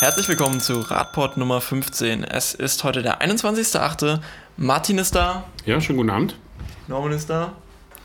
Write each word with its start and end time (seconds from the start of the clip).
Herzlich 0.00 0.28
willkommen 0.28 0.60
zu 0.60 0.80
Radport 0.80 1.36
Nummer 1.36 1.60
15. 1.60 2.24
Es 2.24 2.54
ist 2.54 2.84
heute 2.84 3.02
der 3.02 3.20
21.08. 3.20 4.20
Martin 4.56 4.96
ist 4.96 5.14
da. 5.14 5.44
Ja, 5.66 5.78
schönen 5.78 5.98
guten 5.98 6.08
Abend. 6.08 6.36
Norman 6.88 7.12
ist 7.12 7.28
da. 7.28 7.52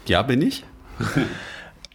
Ja, 0.05 0.21
bin 0.21 0.41
ich. 0.41 0.65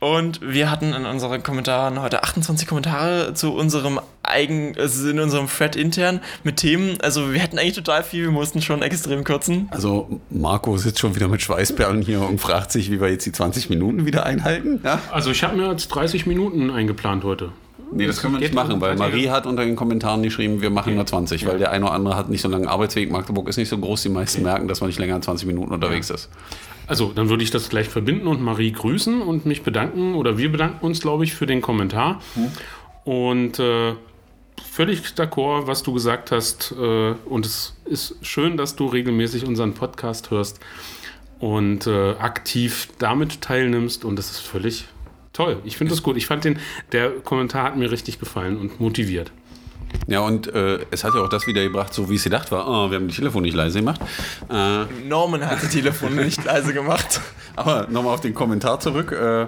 Und 0.00 0.40
wir 0.40 0.71
hatten 0.71 0.94
in 0.94 1.04
unseren 1.04 1.42
Kommentaren 1.42 2.00
heute 2.00 2.22
28 2.22 2.66
Kommentare 2.66 3.34
zu 3.34 3.52
unserem 3.52 4.00
eigen, 4.22 4.74
also 4.78 5.10
in 5.10 5.21
unserem 5.21 5.49
Thread 5.49 5.76
intern 5.76 6.21
mit 6.44 6.56
Themen. 6.56 6.98
Also 7.03 7.35
wir 7.35 7.38
hätten 7.38 7.58
eigentlich 7.58 7.74
total 7.74 8.03
viel, 8.03 8.22
wir 8.22 8.30
mussten 8.30 8.62
schon 8.62 8.80
extrem 8.80 9.22
kürzen. 9.22 9.69
Also 9.71 10.19
Marco 10.30 10.78
sitzt 10.78 11.01
schon 11.01 11.14
wieder 11.14 11.28
mit 11.28 11.42
Schweißperlen 11.42 12.01
hier 12.01 12.22
und 12.22 12.40
fragt 12.40 12.72
sich, 12.72 12.90
wie 12.90 13.03
wir 13.03 13.10
jetzt 13.10 13.26
die 13.26 13.32
20 13.32 13.69
Minuten 13.69 14.06
wieder 14.06 14.24
einhalten. 14.24 14.80
Ja? 14.82 14.98
Also 15.10 15.30
ich 15.30 15.44
habe 15.44 15.58
mir 15.58 15.71
jetzt 15.71 15.88
30 15.88 16.24
Minuten 16.24 16.70
eingeplant 16.70 17.23
heute. 17.23 17.52
Nee, 17.93 18.07
das 18.07 18.20
können 18.20 18.34
wir 18.34 18.41
nicht 18.41 18.55
machen, 18.55 18.80
weil 18.80 18.97
Marie 18.97 19.30
hat 19.30 19.47
unter 19.47 19.65
den 19.65 19.77
Kommentaren 19.77 20.23
geschrieben, 20.23 20.62
wir 20.62 20.70
machen 20.70 20.95
nur 20.95 21.07
20, 21.07 21.47
weil 21.47 21.59
der 21.59 21.71
eine 21.73 21.87
oder 21.87 21.95
andere 21.95 22.17
hat 22.17 22.29
nicht 22.29 22.41
so 22.41 22.48
einen 22.48 22.53
langen 22.53 22.69
Arbeitsweg. 22.69 23.11
Magdeburg 23.11 23.48
ist 23.48 23.57
nicht 23.57 23.69
so 23.69 23.79
groß, 23.79 24.03
die 24.03 24.09
meisten 24.09 24.43
merken, 24.43 24.69
dass 24.69 24.81
man 24.81 24.89
nicht 24.89 24.98
länger 24.98 25.17
als 25.17 25.25
20 25.25 25.47
Minuten 25.47 25.73
unterwegs 25.73 26.11
ist. 26.11 26.29
Also 26.87 27.12
dann 27.15 27.29
würde 27.29 27.45
ich 27.45 27.51
das 27.51 27.69
gleich 27.69 27.89
verbinden 27.89 28.27
und 28.27 28.43
Marie 28.43 28.73
grüßen 28.73 29.23
und 29.23 29.47
mich 29.47 29.62
bedanken 29.62 30.15
oder 30.15 30.39
wir 30.39 30.51
bedanken 30.51 30.84
uns, 30.84 31.01
glaube 31.01 31.25
ich, 31.25 31.34
für 31.34 31.47
den 31.47 31.61
Kommentar. 31.61 32.21
Und 33.05 33.59
äh, 33.59 33.95
völlig 34.70 35.03
d'accord, 35.17 35.67
was 35.67 35.83
du 35.83 35.93
gesagt 35.93 36.33
hast. 36.33 36.73
Äh, 36.73 37.15
und 37.27 37.47
es 37.47 37.77
ist 37.84 38.17
schön, 38.23 38.57
dass 38.57 38.77
du 38.77 38.87
regelmäßig 38.87 39.47
unseren 39.47 39.75
Podcast 39.75 40.31
hörst 40.31 40.61
und 41.39 41.87
äh, 41.87 42.11
aktiv 42.19 42.89
damit 42.98 43.41
teilnimmst. 43.41 44.05
Und 44.05 44.17
das 44.17 44.31
ist 44.31 44.41
völlig 44.41 44.87
toll. 45.33 45.59
Ich 45.65 45.77
finde 45.77 45.93
das 45.93 46.02
gut. 46.02 46.16
Ich 46.16 46.27
fand 46.27 46.45
den, 46.45 46.59
der 46.93 47.11
Kommentar 47.11 47.65
hat 47.65 47.77
mir 47.77 47.91
richtig 47.91 48.19
gefallen 48.19 48.59
und 48.59 48.80
motiviert. 48.80 49.33
Ja, 50.06 50.20
und 50.20 50.53
äh, 50.55 50.79
es 50.91 51.05
hat 51.05 51.15
ja 51.15 51.20
auch 51.20 51.29
das 51.29 51.47
wieder 51.47 51.62
gebracht, 51.62 51.93
so 51.93 52.09
wie 52.11 52.15
es 52.15 52.25
gedacht 52.25 52.53
war. 52.53 52.69
Oh, 52.69 52.91
wir 52.91 52.97
haben 52.97 53.09
die 53.09 53.15
Telefon 53.15 53.42
nicht 53.42 53.55
leise 53.55 53.81
gemacht. 53.81 54.01
Äh, 54.48 54.84
Norman 55.08 55.45
hat 55.45 55.62
das 55.62 55.70
Telefon 55.70 56.14
nicht 56.17 56.45
leise 56.45 56.73
gemacht. 56.73 57.20
aber 57.56 57.89
nochmal 57.91 58.14
auf 58.14 58.20
den 58.20 58.34
Kommentar 58.34 58.81
zurück. 58.81 59.12
Äh, 59.12 59.47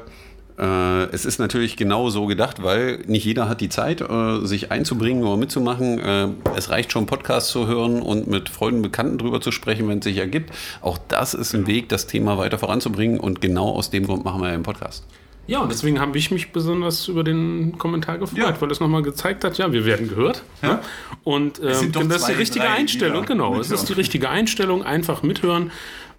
äh, 0.59 1.05
es 1.13 1.25
ist 1.25 1.39
natürlich 1.39 1.77
genau 1.77 2.11
so 2.11 2.27
gedacht, 2.27 2.63
weil 2.63 2.99
nicht 3.07 3.25
jeder 3.25 3.49
hat 3.49 3.61
die 3.61 3.69
Zeit, 3.69 4.01
äh, 4.01 4.45
sich 4.45 4.71
einzubringen 4.71 5.25
oder 5.25 5.37
mitzumachen. 5.37 5.99
Äh, 5.99 6.29
es 6.57 6.71
reicht 6.71 6.93
schon, 6.93 7.07
Podcasts 7.07 7.51
zu 7.51 7.67
hören 7.67 8.03
und 8.03 8.29
mit 8.29 8.49
Freunden, 8.49 8.79
und 8.79 8.83
Bekannten 8.83 9.19
drüber 9.19 9.41
zu 9.41 9.53
sprechen, 9.53 9.89
wenn 9.89 9.99
es 9.99 10.05
sich 10.05 10.19
ergibt. 10.19 10.51
Auch 10.81 10.99
das 11.09 11.35
ist 11.35 11.55
ein 11.55 11.67
Weg, 11.67 11.89
das 11.89 12.07
Thema 12.07 12.39
weiter 12.39 12.59
voranzubringen 12.59 13.19
und 13.19 13.41
genau 13.41 13.71
aus 13.71 13.91
dem 13.91 14.07
Grund 14.07 14.25
machen 14.25 14.43
wir 14.43 14.49
einen 14.49 14.63
Podcast. 14.63 15.05
Ja, 15.47 15.61
und 15.61 15.73
deswegen 15.73 15.99
habe 16.01 16.17
ich 16.17 16.31
mich 16.31 16.53
besonders 16.53 17.09
über 17.09 17.25
den 17.25 17.77
Kommentar 17.77 18.19
gefreut, 18.19 18.39
Ja. 18.39 18.61
weil 18.61 18.71
es 18.71 18.79
nochmal 18.81 19.03
gezeigt 19.03 19.43
hat, 19.45 19.59
ja, 19.59 19.73
wir 19.73 19.85
werden 19.85 20.09
gehört. 20.09 20.45
Ja. 20.63 20.81
Und 21.25 21.61
ähm, 21.61 21.75
sind 21.75 21.97
doch 21.97 22.03
das 22.05 22.23
ist 22.23 22.29
die 22.29 22.33
richtige 22.35 22.65
drei, 22.65 22.75
die 22.75 22.81
Einstellung, 22.81 23.23
da 23.23 23.27
genau. 23.27 23.59
Es 23.61 23.71
ist 23.71 23.89
die 23.89 23.93
richtige 23.95 24.29
Einstellung, 24.31 24.85
einfach 24.85 25.23
mithören, 25.23 25.73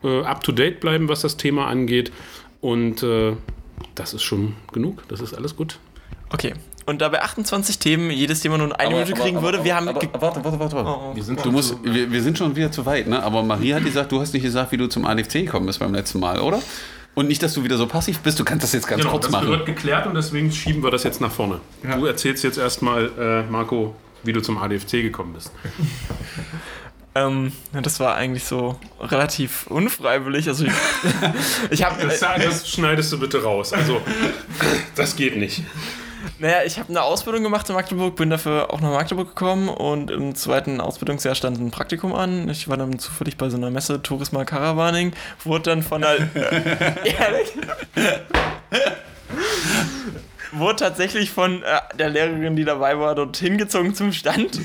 äh, 0.04 0.22
up 0.24 0.44
to 0.44 0.52
date 0.52 0.82
bleiben, 0.82 1.08
was 1.08 1.22
das 1.22 1.38
Thema 1.38 1.68
angeht. 1.68 2.12
Und 2.60 3.02
äh, 3.04 3.34
das 3.96 4.14
ist 4.14 4.24
schon 4.24 4.56
genug, 4.74 5.04
das 5.08 5.22
ist 5.22 5.34
alles 5.34 5.56
gut. 5.56 5.80
Okay. 6.30 6.54
Und 6.86 7.00
da 7.02 7.08
bei 7.08 7.22
28 7.22 7.80
Themen 7.80 8.12
jedes 8.12 8.42
Thema 8.42 8.58
nur 8.58 8.78
eine 8.78 8.94
Minute 8.94 9.14
kriegen 9.14 9.42
würde, 9.42 9.64
wir 9.64 9.74
haben... 9.76 9.88
Aber, 9.88 10.02
warte, 10.20 10.44
warte, 10.44 10.60
warte. 10.60 10.76
warte. 10.76 10.90
Oh, 10.90 11.12
oh. 11.12 11.16
Wir 11.16 11.24
sind 11.24 11.40
Du 11.40 11.44
schon 11.46 11.54
musst, 11.54 11.78
wir, 11.82 12.12
wir 12.12 12.22
sind 12.22 12.38
schon 12.38 12.54
wieder 12.58 12.72
zu 12.74 12.86
weit, 12.86 13.08
ne? 13.08 13.24
Aber 13.24 13.42
Marie 13.42 13.74
hat 13.74 13.86
gesagt, 13.86 14.12
du 14.12 14.20
hast 14.20 14.34
nicht 14.34 14.44
gesagt, 14.44 14.74
wie 14.74 14.78
du 14.78 14.88
zum 14.88 15.06
ADFC 15.06 15.46
gekommen 15.46 15.66
bist 15.66 15.80
beim 15.80 15.94
letzten 15.94 16.20
Mal, 16.20 16.40
oder? 16.42 16.62
Und 17.16 17.28
nicht, 17.28 17.44
dass 17.44 17.54
du 17.54 17.64
wieder 17.64 17.78
so 17.78 17.86
passiv 17.88 18.20
bist, 18.20 18.40
du 18.40 18.44
kannst 18.44 18.64
das 18.64 18.74
jetzt 18.74 18.88
ganz 18.88 19.02
Genau, 19.02 19.12
kurz 19.12 19.26
das 19.26 19.32
machen. 19.32 19.50
wird 19.50 19.66
geklärt 19.66 20.08
und 20.08 20.16
deswegen 20.16 20.52
schieben 20.52 20.82
wir 20.84 20.90
das 20.90 21.04
jetzt 21.04 21.22
nach 21.22 21.32
vorne. 21.32 21.60
Du 21.84 22.06
erzählst 22.06 22.44
jetzt 22.44 22.58
erstmal, 22.58 23.12
äh, 23.20 23.44
Marco, 23.52 23.96
wie 24.24 24.34
du 24.34 24.42
zum 24.42 24.58
ADFC 24.58 25.04
gekommen 25.04 25.34
bist. 25.34 25.52
Ähm, 27.16 27.52
ja, 27.74 27.82
das 27.82 28.00
war 28.00 28.16
eigentlich 28.16 28.44
so 28.44 28.80
relativ 29.00 29.68
unfreiwillig. 29.68 30.48
Also 30.48 30.66
ich, 30.66 30.72
ich 31.70 31.84
habe... 31.84 32.02
Das, 32.02 32.20
das 32.20 32.68
schneidest 32.68 33.12
du 33.12 33.20
bitte 33.20 33.44
raus. 33.44 33.72
Also, 33.72 34.02
das 34.96 35.16
geht 35.16 35.38
nicht. 35.38 35.62
Naja, 36.40 36.64
ich 36.66 36.80
habe 36.80 36.90
eine 36.90 37.02
Ausbildung 37.02 37.44
gemacht 37.44 37.68
in 37.70 37.76
Magdeburg, 37.76 38.16
bin 38.16 38.30
dafür 38.30 38.74
auch 38.74 38.82
nach 38.82 38.92
Magdeburg 38.92 39.30
gekommen 39.30 39.70
und 39.70 40.12
im 40.12 40.36
zweiten 40.36 40.80
Ausbildungsjahr 40.82 41.36
stand 41.36 41.60
ein 41.60 41.72
Praktikum 41.72 42.14
an. 42.14 42.50
Ich 42.50 42.68
war 42.68 42.78
dann 42.78 43.00
zufällig 43.00 43.38
bei 43.38 43.50
so 43.50 43.58
einer 43.58 43.70
Messe 43.70 44.02
Tourisma 44.02 44.46
Caravaning, 44.46 45.14
wurde 45.44 45.72
dann 45.72 45.84
von 45.84 46.02
der. 46.02 46.18
Ehrlich? 46.36 47.54
wurde 50.52 50.76
tatsächlich 50.78 51.32
von 51.32 51.64
äh, 51.64 51.80
der 51.98 52.10
Lehrerin, 52.10 52.56
die 52.56 52.66
dabei 52.66 52.98
war, 53.00 53.16
dort 53.16 53.38
hingezogen 53.38 53.96
zum 53.96 54.12
Stand. 54.12 54.60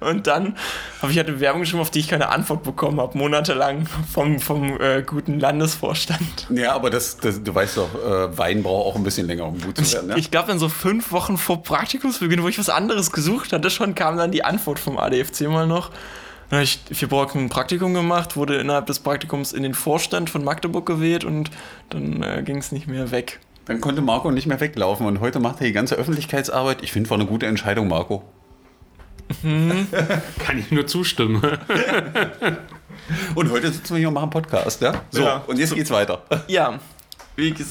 Und 0.00 0.26
dann 0.26 0.56
habe 1.02 1.12
ich 1.12 1.18
halt 1.18 1.28
eine 1.28 1.40
Werbung 1.40 1.60
geschrieben, 1.60 1.80
auf 1.80 1.90
die 1.90 2.00
ich 2.00 2.08
keine 2.08 2.28
Antwort 2.28 2.62
bekommen 2.62 3.00
habe, 3.00 3.16
monatelang 3.16 3.86
vom, 4.12 4.40
vom 4.40 4.80
äh, 4.80 5.02
guten 5.02 5.40
Landesvorstand. 5.40 6.48
Ja, 6.50 6.74
aber 6.74 6.90
das, 6.90 7.18
das, 7.18 7.42
du 7.42 7.54
weißt 7.54 7.76
doch, 7.76 7.94
äh, 7.94 8.36
Wein 8.38 8.62
braucht 8.62 8.86
auch 8.86 8.96
ein 8.96 9.04
bisschen 9.04 9.26
länger, 9.26 9.44
um 9.44 9.60
gut 9.60 9.76
zu 9.76 9.92
werden. 9.92 10.08
Ne? 10.08 10.18
Ich 10.18 10.30
glaube, 10.30 10.48
dann 10.48 10.58
so 10.58 10.68
fünf 10.68 11.12
Wochen 11.12 11.36
vor 11.38 11.62
Praktikumsbeginn, 11.62 12.42
wo 12.42 12.48
ich 12.48 12.58
was 12.58 12.70
anderes 12.70 13.12
gesucht 13.12 13.52
hatte, 13.52 13.70
schon 13.70 13.94
kam 13.94 14.16
dann 14.16 14.30
die 14.30 14.44
Antwort 14.44 14.78
vom 14.78 14.98
ADFC 14.98 15.42
mal 15.42 15.66
noch. 15.66 15.90
Dann 16.50 16.58
habe 16.58 16.64
ich 16.64 16.80
vier 16.90 17.10
Wochen 17.10 17.40
ein 17.40 17.48
Praktikum 17.50 17.92
gemacht, 17.92 18.36
wurde 18.36 18.56
innerhalb 18.56 18.86
des 18.86 19.00
Praktikums 19.00 19.52
in 19.52 19.62
den 19.62 19.74
Vorstand 19.74 20.30
von 20.30 20.44
Magdeburg 20.44 20.86
gewählt 20.86 21.24
und 21.24 21.50
dann 21.90 22.22
äh, 22.22 22.42
ging 22.42 22.56
es 22.56 22.72
nicht 22.72 22.86
mehr 22.86 23.10
weg. 23.10 23.40
Dann 23.66 23.82
konnte 23.82 24.00
Marco 24.00 24.30
nicht 24.30 24.46
mehr 24.46 24.60
weglaufen 24.60 25.06
und 25.06 25.20
heute 25.20 25.40
macht 25.40 25.60
er 25.60 25.66
die 25.66 25.74
ganze 25.74 25.94
Öffentlichkeitsarbeit. 25.96 26.78
Ich 26.82 26.92
finde, 26.92 27.10
war 27.10 27.18
eine 27.18 27.26
gute 27.26 27.44
Entscheidung, 27.44 27.88
Marco. 27.88 28.22
Kann 30.38 30.58
ich 30.58 30.70
nur 30.70 30.86
zustimmen. 30.86 31.42
Und 33.34 33.50
heute 33.50 33.72
sitzen 33.72 33.94
wir 33.94 33.98
hier 33.98 34.08
und 34.08 34.14
machen 34.14 34.30
Podcast, 34.30 34.80
ja? 34.80 35.02
So, 35.10 35.22
Ja. 35.22 35.44
und 35.46 35.58
jetzt 35.58 35.74
geht's 35.74 35.90
weiter. 35.90 36.22
Ja, 36.48 36.78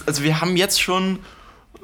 also 0.05 0.23
wir 0.23 0.39
haben 0.41 0.55
jetzt 0.55 0.81
schon 0.81 1.19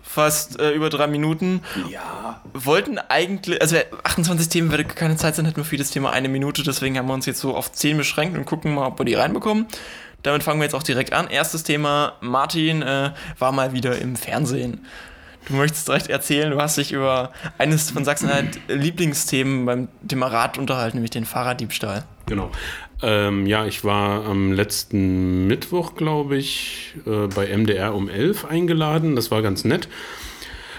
fast 0.01 0.59
äh, 0.59 0.71
über 0.71 0.89
drei 0.89 1.07
Minuten. 1.07 1.61
Ja. 1.89 2.41
Wollten 2.53 2.97
eigentlich, 2.99 3.61
also 3.61 3.77
28 4.03 4.49
Themen 4.49 4.69
würde 4.71 4.85
keine 4.85 5.15
Zeit 5.17 5.35
sein, 5.35 5.45
hätten 5.45 5.57
wir 5.57 5.65
für 5.65 5.75
jedes 5.75 5.91
Thema 5.91 6.11
eine 6.11 6.29
Minute, 6.29 6.63
deswegen 6.63 6.97
haben 6.97 7.07
wir 7.07 7.13
uns 7.13 7.25
jetzt 7.25 7.39
so 7.39 7.55
auf 7.55 7.71
10 7.71 7.97
beschränkt 7.97 8.37
und 8.37 8.45
gucken 8.45 8.73
mal, 8.75 8.87
ob 8.87 8.99
wir 8.99 9.05
die 9.05 9.15
reinbekommen. 9.15 9.65
Damit 10.21 10.43
fangen 10.43 10.59
wir 10.59 10.63
jetzt 10.65 10.75
auch 10.75 10.83
direkt 10.83 11.11
an. 11.13 11.27
Erstes 11.27 11.63
Thema, 11.63 12.13
Martin 12.21 12.81
äh, 12.81 13.11
war 13.39 13.51
mal 13.51 13.73
wieder 13.73 13.97
im 13.99 14.15
Fernsehen. 14.15 14.85
Du 15.47 15.55
möchtest 15.55 15.87
direkt 15.87 16.07
erzählen, 16.07 16.51
du 16.51 16.57
hast 16.61 16.77
dich 16.77 16.93
über 16.93 17.31
eines 17.57 17.91
von 17.91 18.05
Sachsen-Anhalt 18.05 18.59
Lieblingsthemen 18.67 19.65
beim 19.65 19.87
Thema 20.07 20.27
Rad 20.27 20.57
unterhalten, 20.57 20.97
nämlich 20.97 21.11
den 21.11 21.25
Fahrraddiebstahl. 21.25 22.05
Genau. 22.25 22.49
Ähm, 23.01 23.45
ja, 23.45 23.65
ich 23.65 23.83
war 23.83 24.25
am 24.25 24.53
letzten 24.53 25.45
Mittwoch, 25.47 25.95
glaube 25.95 26.37
ich, 26.37 26.95
äh, 27.05 27.27
bei 27.27 27.47
MDR 27.47 27.93
um 27.93 28.07
11 28.07 28.45
eingeladen. 28.45 29.15
Das 29.15 29.29
war 29.29 29.41
ganz 29.41 29.65
nett. 29.65 29.89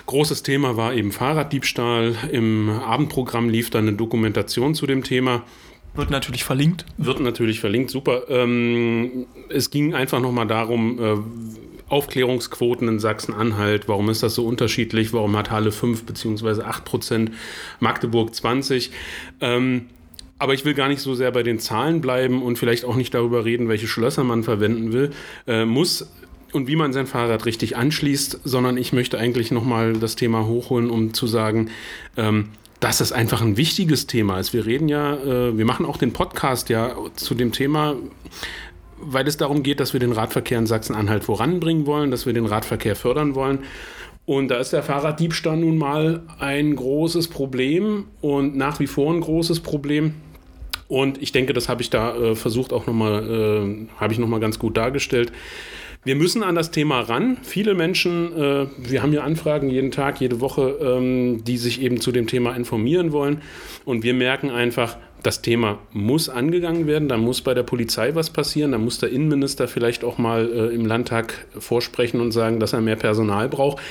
Großes 0.06 0.42
Thema 0.42 0.76
war 0.76 0.94
eben 0.94 1.12
Fahrraddiebstahl. 1.12 2.14
Im 2.32 2.70
Abendprogramm 2.70 3.48
lief 3.48 3.70
dann 3.70 3.88
eine 3.88 3.96
Dokumentation 3.96 4.74
zu 4.74 4.86
dem 4.86 5.04
Thema. 5.04 5.42
Wird 5.94 6.10
natürlich 6.10 6.44
verlinkt. 6.44 6.86
Wird 6.98 7.20
natürlich 7.20 7.60
verlinkt, 7.60 7.90
super. 7.90 8.22
Ähm, 8.28 9.26
es 9.48 9.70
ging 9.70 9.94
einfach 9.94 10.20
nochmal 10.20 10.46
darum, 10.46 10.98
äh, 10.98 11.16
Aufklärungsquoten 11.88 12.88
in 12.88 12.98
Sachsen-Anhalt, 12.98 13.88
warum 13.88 14.08
ist 14.08 14.22
das 14.22 14.34
so 14.34 14.46
unterschiedlich, 14.46 15.12
warum 15.12 15.36
hat 15.36 15.50
Halle 15.50 15.72
5 15.72 16.04
bzw. 16.04 16.62
8 16.62 16.84
Prozent, 16.84 17.30
Magdeburg 17.80 18.34
20. 18.34 18.90
Ähm, 19.40 19.86
aber 20.38 20.54
ich 20.54 20.64
will 20.64 20.74
gar 20.74 20.88
nicht 20.88 21.00
so 21.00 21.14
sehr 21.14 21.30
bei 21.30 21.42
den 21.42 21.58
Zahlen 21.58 22.00
bleiben 22.00 22.42
und 22.42 22.58
vielleicht 22.58 22.84
auch 22.84 22.96
nicht 22.96 23.14
darüber 23.14 23.44
reden, 23.44 23.68
welche 23.68 23.86
Schlösser 23.86 24.24
man 24.24 24.42
verwenden 24.42 24.92
will, 24.92 25.10
äh, 25.46 25.64
muss 25.64 26.10
und 26.52 26.68
wie 26.68 26.76
man 26.76 26.92
sein 26.92 27.06
Fahrrad 27.06 27.46
richtig 27.46 27.76
anschließt, 27.76 28.40
sondern 28.44 28.76
ich 28.76 28.92
möchte 28.92 29.18
eigentlich 29.18 29.50
nochmal 29.50 29.94
das 29.94 30.16
Thema 30.16 30.46
hochholen, 30.46 30.90
um 30.90 31.14
zu 31.14 31.26
sagen, 31.26 31.70
ähm, 32.16 32.50
dass 32.80 33.00
es 33.00 33.12
einfach 33.12 33.40
ein 33.40 33.56
wichtiges 33.56 34.06
Thema 34.06 34.38
ist. 34.38 34.52
Wir 34.52 34.66
reden 34.66 34.88
ja, 34.88 35.14
äh, 35.14 35.56
wir 35.56 35.64
machen 35.64 35.86
auch 35.86 35.96
den 35.96 36.12
Podcast 36.12 36.68
ja 36.68 36.94
zu 37.16 37.34
dem 37.34 37.52
Thema, 37.52 37.96
weil 38.98 39.26
es 39.26 39.36
darum 39.36 39.62
geht, 39.62 39.80
dass 39.80 39.92
wir 39.92 40.00
den 40.00 40.12
Radverkehr 40.12 40.58
in 40.58 40.66
Sachsen-Anhalt 40.66 41.24
voranbringen 41.24 41.86
wollen, 41.86 42.10
dass 42.10 42.26
wir 42.26 42.32
den 42.32 42.46
Radverkehr 42.46 42.96
fördern 42.96 43.34
wollen. 43.34 43.60
Und 44.26 44.48
da 44.48 44.56
ist 44.56 44.72
der 44.72 44.82
Fahrraddiebstahl 44.82 45.56
nun 45.56 45.76
mal 45.76 46.22
ein 46.38 46.74
großes 46.76 47.28
Problem 47.28 48.06
und 48.22 48.56
nach 48.56 48.80
wie 48.80 48.86
vor 48.86 49.12
ein 49.12 49.20
großes 49.20 49.60
Problem. 49.60 50.14
Und 50.88 51.20
ich 51.22 51.32
denke, 51.32 51.52
das 51.52 51.68
habe 51.68 51.82
ich 51.82 51.90
da 51.90 52.16
äh, 52.16 52.34
versucht 52.34 52.72
auch 52.72 52.86
nochmal, 52.86 53.28
äh, 53.28 54.00
habe 54.00 54.12
ich 54.12 54.18
nochmal 54.18 54.40
ganz 54.40 54.58
gut 54.58 54.76
dargestellt. 54.76 55.32
Wir 56.04 56.16
müssen 56.16 56.42
an 56.42 56.54
das 56.54 56.70
Thema 56.70 57.00
ran. 57.00 57.38
Viele 57.42 57.74
Menschen, 57.74 58.32
äh, 58.36 58.66
wir 58.78 59.02
haben 59.02 59.12
ja 59.12 59.22
Anfragen 59.22 59.70
jeden 59.70 59.90
Tag, 59.90 60.20
jede 60.20 60.40
Woche, 60.40 60.78
ähm, 60.80 61.44
die 61.44 61.56
sich 61.56 61.80
eben 61.80 62.00
zu 62.00 62.12
dem 62.12 62.26
Thema 62.26 62.54
informieren 62.54 63.12
wollen. 63.12 63.42
Und 63.84 64.02
wir 64.02 64.14
merken 64.14 64.50
einfach, 64.50 64.96
das 65.22 65.40
Thema 65.40 65.78
muss 65.92 66.28
angegangen 66.28 66.86
werden, 66.86 67.08
da 67.08 67.16
muss 67.16 67.40
bei 67.40 67.54
der 67.54 67.62
Polizei 67.62 68.14
was 68.14 68.28
passieren, 68.28 68.72
da 68.72 68.78
muss 68.78 68.98
der 68.98 69.08
Innenminister 69.08 69.66
vielleicht 69.68 70.04
auch 70.04 70.18
mal 70.18 70.50
äh, 70.52 70.74
im 70.74 70.84
Landtag 70.84 71.46
vorsprechen 71.58 72.20
und 72.20 72.32
sagen, 72.32 72.60
dass 72.60 72.74
er 72.74 72.82
mehr 72.82 72.96
Personal 72.96 73.48
braucht. 73.48 73.82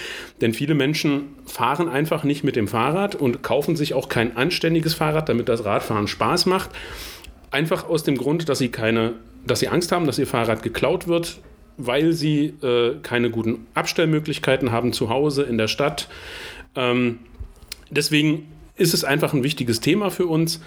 Denn 0.41 0.53
viele 0.53 0.75
Menschen 0.75 1.29
fahren 1.47 1.89
einfach 1.89 2.23
nicht 2.23 2.43
mit 2.43 2.55
dem 2.55 2.67
Fahrrad 2.67 3.15
und 3.15 3.41
kaufen 3.41 3.75
sich 3.75 3.95
auch 3.95 4.09
kein 4.09 4.37
anständiges 4.37 4.93
Fahrrad, 4.93 5.27
damit 5.27 5.49
das 5.49 5.65
Radfahren 5.65 6.07
Spaß 6.07 6.45
macht. 6.45 6.69
Einfach 7.49 7.89
aus 7.89 8.03
dem 8.03 8.15
Grund, 8.15 8.47
dass 8.47 8.59
sie 8.59 8.69
keine, 8.69 9.13
dass 9.47 9.59
sie 9.59 9.69
Angst 9.69 9.91
haben, 9.91 10.05
dass 10.05 10.19
ihr 10.19 10.27
Fahrrad 10.27 10.61
geklaut 10.61 11.07
wird, 11.07 11.39
weil 11.77 12.13
sie 12.13 12.53
äh, 12.61 12.95
keine 13.01 13.29
guten 13.29 13.67
Abstellmöglichkeiten 13.73 14.71
haben 14.71 14.93
zu 14.93 15.09
Hause 15.09 15.43
in 15.43 15.57
der 15.57 15.67
Stadt. 15.67 16.07
Ähm, 16.75 17.19
deswegen 17.89 18.47
ist 18.75 18.93
es 18.93 19.03
einfach 19.03 19.33
ein 19.33 19.43
wichtiges 19.43 19.79
Thema 19.79 20.09
für 20.09 20.27
uns 20.27 20.61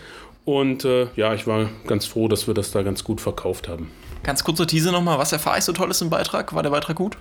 und 0.44 0.84
äh, 0.84 1.08
ja, 1.16 1.34
ich 1.34 1.46
war 1.46 1.68
ganz 1.86 2.06
froh, 2.06 2.28
dass 2.28 2.46
wir 2.46 2.54
das 2.54 2.70
da 2.70 2.82
ganz 2.82 3.02
gut 3.02 3.20
verkauft 3.20 3.68
haben. 3.68 3.90
Ganz 4.22 4.44
kurze 4.44 4.66
Tease 4.66 4.92
nochmal, 4.92 5.18
was 5.18 5.32
erfahre 5.32 5.58
ich 5.58 5.64
so 5.64 5.72
Tolles 5.72 6.00
im 6.00 6.10
Beitrag? 6.10 6.54
War 6.54 6.62
der 6.62 6.70
Beitrag 6.70 6.96
gut? 6.96 7.16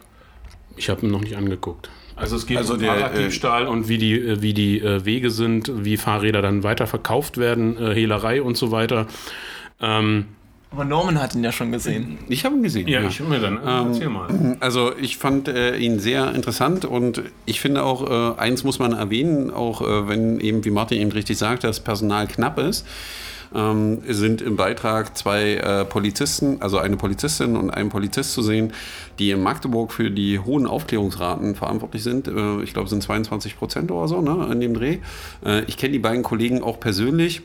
Ich 0.77 0.89
habe 0.89 1.05
ihn 1.05 1.11
noch 1.11 1.21
nicht 1.21 1.35
angeguckt. 1.35 1.89
Also 2.15 2.35
es 2.35 2.45
geht 2.45 2.57
Also 2.57 2.73
um 2.73 2.79
der, 2.79 2.93
Fahrraddiebstahl 2.93 3.67
und 3.67 3.87
wie 3.89 3.97
die, 3.97 4.13
äh, 4.13 4.41
wie 4.41 4.53
die 4.53 4.79
äh, 4.79 5.05
Wege 5.05 5.31
sind, 5.31 5.71
wie 5.83 5.97
Fahrräder 5.97 6.41
dann 6.41 6.63
weiter 6.63 6.87
verkauft 6.87 7.37
werden, 7.37 7.77
äh, 7.77 7.93
Hehlerei 7.93 8.41
und 8.41 8.57
so 8.57 8.71
weiter. 8.71 9.07
Ähm, 9.81 10.27
Aber 10.75 10.83
Norman 10.83 11.21
hat 11.21 11.35
ihn 11.35 11.43
ja 11.43 11.53
schon 11.53 11.71
gesehen. 11.71 12.17
Ich 12.27 12.43
habe 12.43 12.55
ihn 12.55 12.63
gesehen. 12.63 12.85
ja, 12.89 13.01
ich 13.01 13.21
mir 13.21 13.39
dann. 13.39 13.59
Ähm, 13.65 13.87
erzähl 13.87 14.09
mal. 14.09 14.57
Also 14.59 14.91
ich 14.97 15.15
fand 15.15 15.47
äh, 15.47 15.77
ihn 15.77 15.99
sehr 15.99 16.35
interessant 16.35 16.83
und 16.83 17.23
ich 17.45 17.61
finde 17.61 17.83
auch, 17.83 18.35
äh, 18.35 18.39
eins 18.41 18.65
muss 18.65 18.77
man 18.77 18.91
erwähnen, 18.91 19.51
auch 19.51 19.81
äh, 19.81 20.09
wenn 20.09 20.41
eben, 20.41 20.65
wie 20.65 20.71
Martin 20.71 20.99
eben 20.99 21.13
richtig 21.13 21.37
sagt, 21.37 21.63
das 21.63 21.79
Personal 21.79 22.27
knapp 22.27 22.59
ist, 22.59 22.85
ähm, 23.55 24.01
sind 24.05 24.41
im 24.41 24.57
Beitrag 24.57 25.17
zwei 25.17 25.53
äh, 25.53 25.85
Polizisten, 25.85 26.57
also 26.61 26.77
eine 26.77 26.97
Polizistin 26.97 27.55
und 27.55 27.69
ein 27.69 27.87
Polizist 27.87 28.33
zu 28.33 28.41
sehen, 28.41 28.73
die 29.17 29.31
in 29.31 29.41
Magdeburg 29.41 29.93
für 29.93 30.11
die 30.11 30.39
hohen 30.39 30.67
Aufklärungsraten 30.67 31.55
verantwortlich 31.55 32.03
sind. 32.03 32.27
Äh, 32.27 32.63
ich 32.63 32.73
glaube, 32.73 32.85
es 32.85 32.89
sind 32.89 33.01
22 33.01 33.57
Prozent 33.57 33.91
oder 33.91 34.09
so 34.09 34.21
ne, 34.21 34.49
in 34.51 34.59
dem 34.59 34.73
Dreh. 34.73 34.97
Äh, 35.45 35.63
ich 35.67 35.77
kenne 35.77 35.93
die 35.93 35.99
beiden 35.99 36.21
Kollegen 36.21 36.61
auch 36.61 36.81
persönlich. 36.81 37.43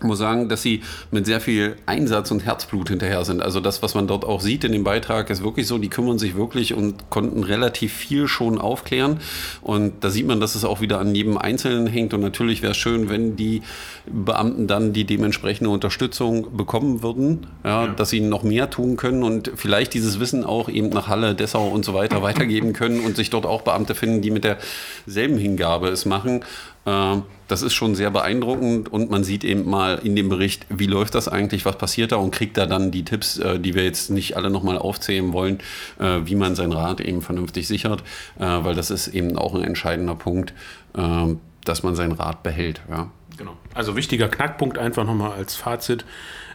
Ich 0.00 0.06
muss 0.06 0.18
sagen, 0.18 0.48
dass 0.48 0.62
sie 0.62 0.80
mit 1.10 1.26
sehr 1.26 1.40
viel 1.40 1.76
Einsatz 1.84 2.30
und 2.30 2.46
Herzblut 2.46 2.88
hinterher 2.88 3.22
sind. 3.26 3.42
Also 3.42 3.60
das, 3.60 3.82
was 3.82 3.94
man 3.94 4.06
dort 4.06 4.24
auch 4.24 4.40
sieht 4.40 4.64
in 4.64 4.72
dem 4.72 4.82
Beitrag, 4.82 5.28
ist 5.28 5.44
wirklich 5.44 5.66
so, 5.66 5.76
die 5.76 5.90
kümmern 5.90 6.18
sich 6.18 6.36
wirklich 6.36 6.72
und 6.72 7.10
konnten 7.10 7.44
relativ 7.44 7.92
viel 7.92 8.26
schon 8.26 8.58
aufklären. 8.58 9.20
Und 9.60 10.02
da 10.02 10.08
sieht 10.08 10.26
man, 10.26 10.40
dass 10.40 10.54
es 10.54 10.64
auch 10.64 10.80
wieder 10.80 11.00
an 11.00 11.14
jedem 11.14 11.36
Einzelnen 11.36 11.86
hängt. 11.86 12.14
Und 12.14 12.22
natürlich 12.22 12.62
wäre 12.62 12.72
es 12.72 12.78
schön, 12.78 13.10
wenn 13.10 13.36
die 13.36 13.60
Beamten 14.06 14.66
dann 14.66 14.94
die 14.94 15.04
dementsprechende 15.04 15.68
Unterstützung 15.68 16.56
bekommen 16.56 17.02
würden, 17.02 17.46
ja, 17.62 17.86
dass 17.86 18.08
sie 18.08 18.20
noch 18.20 18.42
mehr 18.42 18.70
tun 18.70 18.96
können 18.96 19.22
und 19.22 19.52
vielleicht 19.54 19.92
dieses 19.92 20.18
Wissen 20.18 20.44
auch 20.44 20.70
eben 20.70 20.88
nach 20.88 21.08
Halle, 21.08 21.34
Dessau 21.34 21.68
und 21.68 21.84
so 21.84 21.92
weiter 21.92 22.22
weitergeben 22.22 22.72
können 22.72 23.00
und 23.00 23.16
sich 23.16 23.28
dort 23.28 23.44
auch 23.44 23.62
Beamte 23.62 23.94
finden, 23.94 24.22
die 24.22 24.30
mit 24.30 24.44
derselben 24.44 25.36
Hingabe 25.36 25.88
es 25.88 26.06
machen. 26.06 26.42
Ähm, 26.86 27.22
Das 27.48 27.62
ist 27.62 27.74
schon 27.74 27.96
sehr 27.96 28.10
beeindruckend 28.10 28.92
und 28.92 29.10
man 29.10 29.24
sieht 29.24 29.42
eben 29.42 29.68
mal 29.68 30.00
in 30.04 30.14
dem 30.14 30.28
Bericht, 30.28 30.66
wie 30.68 30.86
läuft 30.86 31.16
das 31.16 31.26
eigentlich, 31.26 31.64
was 31.64 31.76
passiert 31.76 32.12
da 32.12 32.16
und 32.16 32.30
kriegt 32.30 32.56
da 32.56 32.64
dann 32.64 32.92
die 32.92 33.04
Tipps, 33.04 33.38
äh, 33.38 33.58
die 33.58 33.74
wir 33.74 33.82
jetzt 33.82 34.08
nicht 34.10 34.36
alle 34.36 34.50
nochmal 34.50 34.78
aufzählen 34.78 35.32
wollen, 35.32 35.58
äh, 35.98 36.20
wie 36.24 36.36
man 36.36 36.54
sein 36.54 36.70
Rad 36.70 37.00
eben 37.00 37.22
vernünftig 37.22 37.66
sichert, 37.66 38.04
äh, 38.38 38.44
weil 38.44 38.76
das 38.76 38.90
ist 38.90 39.08
eben 39.08 39.36
auch 39.36 39.54
ein 39.56 39.64
entscheidender 39.64 40.14
Punkt, 40.14 40.54
äh, 40.96 41.34
dass 41.64 41.82
man 41.82 41.96
sein 41.96 42.12
Rad 42.12 42.44
behält. 42.44 42.82
Ja. 42.88 43.10
Genau. 43.36 43.56
Also 43.74 43.96
wichtiger 43.96 44.28
Knackpunkt 44.28 44.78
einfach 44.78 45.04
nochmal 45.04 45.32
als 45.32 45.56
Fazit. 45.56 46.04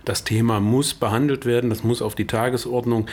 Das 0.05 0.23
Thema 0.23 0.61
muss 0.61 0.93
behandelt 0.93 1.45
werden, 1.45 1.69
das 1.69 1.83
muss 1.83 2.01
auf 2.01 2.15
die 2.15 2.27
Tagesordnung. 2.27 3.07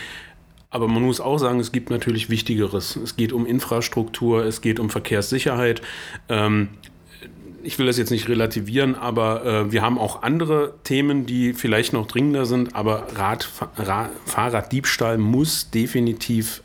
Aber 0.70 0.88
man 0.88 1.02
muss 1.02 1.20
auch 1.20 1.38
sagen, 1.38 1.58
es 1.58 1.72
gibt 1.72 1.90
natürlich 1.90 2.30
Wichtigeres. 2.30 2.96
Es 2.96 3.16
geht 3.16 3.32
um 3.32 3.44
Infrastruktur, 3.44 4.44
es 4.44 4.60
geht 4.60 4.78
um 4.78 4.88
Verkehrssicherheit. 4.88 5.82
Ähm, 6.28 6.68
ich 7.62 7.78
will 7.78 7.86
das 7.86 7.98
jetzt 7.98 8.10
nicht 8.10 8.28
relativieren, 8.28 8.94
aber 8.94 9.44
äh, 9.44 9.72
wir 9.72 9.82
haben 9.82 9.98
auch 9.98 10.22
andere 10.22 10.74
Themen, 10.84 11.26
die 11.26 11.54
vielleicht 11.54 11.92
noch 11.92 12.06
dringender 12.06 12.46
sind. 12.46 12.74
Aber 12.74 13.06
Rad, 13.14 13.48
Ra 13.76 14.10
Fahrraddiebstahl 14.26 15.18
muss 15.18 15.70
definitiv 15.70 16.62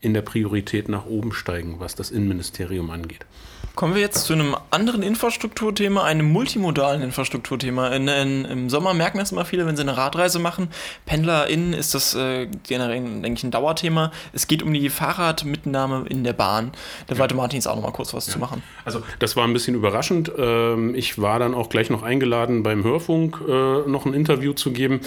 in 0.00 0.14
der 0.14 0.22
Priorität 0.22 0.88
nach 0.88 1.06
oben 1.06 1.32
steigen, 1.32 1.76
was 1.78 1.94
das 1.94 2.10
Innenministerium 2.10 2.90
angeht. 2.90 3.24
Kommen 3.74 3.94
wir 3.94 4.02
jetzt 4.02 4.26
zu 4.26 4.34
einem 4.34 4.54
anderen 4.70 5.02
Infrastrukturthema, 5.02 6.04
einem 6.04 6.30
multimodalen 6.30 7.00
Infrastrukturthema. 7.00 7.88
In, 7.88 8.06
in, 8.06 8.44
Im 8.44 8.70
Sommer 8.70 8.92
merken 8.92 9.16
das 9.16 9.32
immer 9.32 9.46
viele, 9.46 9.66
wenn 9.66 9.76
sie 9.76 9.82
eine 9.82 9.96
Radreise 9.96 10.38
machen. 10.38 10.68
PendlerInnen 11.06 11.72
ist 11.72 11.94
das 11.94 12.14
äh, 12.14 12.48
generell, 12.64 13.00
denke 13.00 13.32
ich, 13.32 13.44
ein 13.44 13.50
Dauerthema. 13.50 14.12
Es 14.34 14.46
geht 14.46 14.62
um 14.62 14.74
die 14.74 14.90
Fahrradmitnahme 14.90 16.04
in 16.08 16.22
der 16.22 16.34
Bahn. 16.34 16.72
Da 17.06 17.16
wollte 17.16 17.34
Martin 17.34 17.56
jetzt 17.56 17.66
auch 17.66 17.76
noch 17.76 17.82
mal 17.82 17.92
kurz 17.92 18.12
was 18.12 18.26
zu 18.26 18.38
machen. 18.38 18.62
Also 18.84 19.02
das 19.20 19.36
war 19.36 19.44
ein 19.44 19.54
bisschen 19.54 19.74
überraschend. 19.74 20.30
Ähm, 20.36 20.94
Ich 20.94 21.18
war 21.20 21.38
dann 21.38 21.54
auch 21.54 21.70
gleich 21.70 21.88
noch 21.88 22.02
eingeladen, 22.02 22.62
beim 22.62 22.84
Hörfunk 22.84 23.40
äh, 23.48 23.88
noch 23.88 24.04
ein 24.04 24.12
Interview 24.12 24.52
zu 24.52 24.72
geben. 24.72 25.00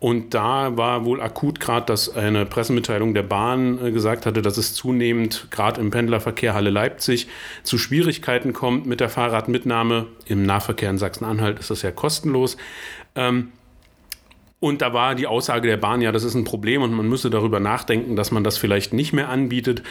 Und 0.00 0.32
da 0.32 0.78
war 0.78 1.04
wohl 1.04 1.20
akut 1.20 1.60
gerade, 1.60 1.84
dass 1.84 2.16
eine 2.16 2.46
Pressemitteilung 2.46 3.12
der 3.12 3.22
Bahn 3.22 3.78
äh, 3.84 3.92
gesagt 3.92 4.24
hatte, 4.24 4.40
dass 4.40 4.56
es 4.56 4.74
zunehmend 4.74 5.48
gerade 5.50 5.78
im 5.78 5.90
Pendlerverkehr 5.90 6.54
Halle 6.54 6.70
Leipzig 6.70 7.28
zu 7.62 7.76
Schwierigkeiten 7.76 8.54
kommt 8.54 8.86
mit 8.86 9.00
der 9.00 9.10
Fahrradmitnahme. 9.10 10.06
Im 10.24 10.42
Nahverkehr 10.42 10.88
in 10.88 10.96
Sachsen-Anhalt 10.96 11.60
ist 11.60 11.70
das 11.70 11.82
ja 11.82 11.92
kostenlos. 11.92 12.56
Ähm, 13.14 13.52
und 14.60 14.82
da 14.82 14.92
war 14.92 15.14
die 15.14 15.26
Aussage 15.26 15.66
der 15.66 15.78
Bahn, 15.78 16.02
ja, 16.02 16.12
das 16.12 16.22
ist 16.22 16.34
ein 16.34 16.44
Problem 16.44 16.82
und 16.82 16.92
man 16.92 17.08
müsse 17.08 17.30
darüber 17.30 17.60
nachdenken, 17.60 18.14
dass 18.14 18.30
man 18.30 18.44
das 18.44 18.58
vielleicht 18.58 18.92
nicht 18.92 19.14
mehr 19.14 19.30
anbietet. 19.30 19.82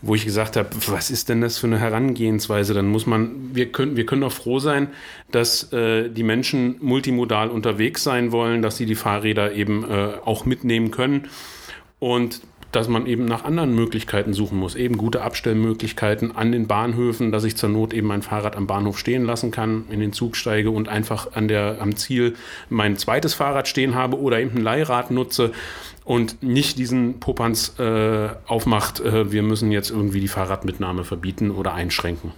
Wo 0.00 0.14
ich 0.14 0.24
gesagt 0.24 0.56
habe, 0.56 0.70
was 0.88 1.10
ist 1.10 1.28
denn 1.28 1.42
das 1.42 1.58
für 1.58 1.66
eine 1.66 1.78
Herangehensweise? 1.78 2.72
Dann 2.72 2.86
muss 2.88 3.06
man, 3.06 3.54
wir 3.54 3.70
können, 3.70 3.96
wir 3.96 4.06
können 4.06 4.22
doch 4.22 4.32
froh 4.32 4.58
sein, 4.58 4.88
dass 5.30 5.72
äh, 5.74 6.08
die 6.08 6.22
Menschen 6.22 6.76
multimodal 6.80 7.50
unterwegs 7.50 8.02
sein 8.02 8.32
wollen, 8.32 8.62
dass 8.62 8.78
sie 8.78 8.86
die 8.86 8.94
Fahrräder 8.94 9.52
eben 9.52 9.84
äh, 9.84 10.12
auch 10.24 10.46
mitnehmen 10.46 10.90
können. 10.90 11.28
Und 11.98 12.40
dass 12.74 12.88
man 12.88 13.06
eben 13.06 13.24
nach 13.24 13.44
anderen 13.44 13.74
Möglichkeiten 13.74 14.32
suchen 14.32 14.58
muss. 14.58 14.74
Eben 14.74 14.96
gute 14.96 15.22
Abstellmöglichkeiten 15.22 16.34
an 16.36 16.52
den 16.52 16.66
Bahnhöfen, 16.66 17.32
dass 17.32 17.44
ich 17.44 17.56
zur 17.56 17.68
Not 17.68 17.92
eben 17.92 18.08
mein 18.08 18.22
Fahrrad 18.22 18.56
am 18.56 18.66
Bahnhof 18.66 18.98
stehen 18.98 19.24
lassen 19.24 19.50
kann, 19.50 19.84
in 19.90 20.00
den 20.00 20.12
Zug 20.12 20.36
steige 20.36 20.70
und 20.70 20.88
einfach 20.88 21.32
an 21.34 21.48
der, 21.48 21.78
am 21.80 21.96
Ziel 21.96 22.34
mein 22.68 22.96
zweites 22.96 23.34
Fahrrad 23.34 23.68
stehen 23.68 23.94
habe 23.94 24.18
oder 24.18 24.40
eben 24.40 24.56
ein 24.56 24.62
Leihrad 24.62 25.10
nutze 25.10 25.52
und 26.04 26.42
nicht 26.42 26.78
diesen 26.78 27.20
Popanz 27.20 27.78
äh, 27.78 28.28
aufmacht, 28.46 29.00
äh, 29.00 29.32
wir 29.32 29.42
müssen 29.42 29.72
jetzt 29.72 29.90
irgendwie 29.90 30.20
die 30.20 30.28
Fahrradmitnahme 30.28 31.04
verbieten 31.04 31.50
oder 31.50 31.74
einschränken. 31.74 32.32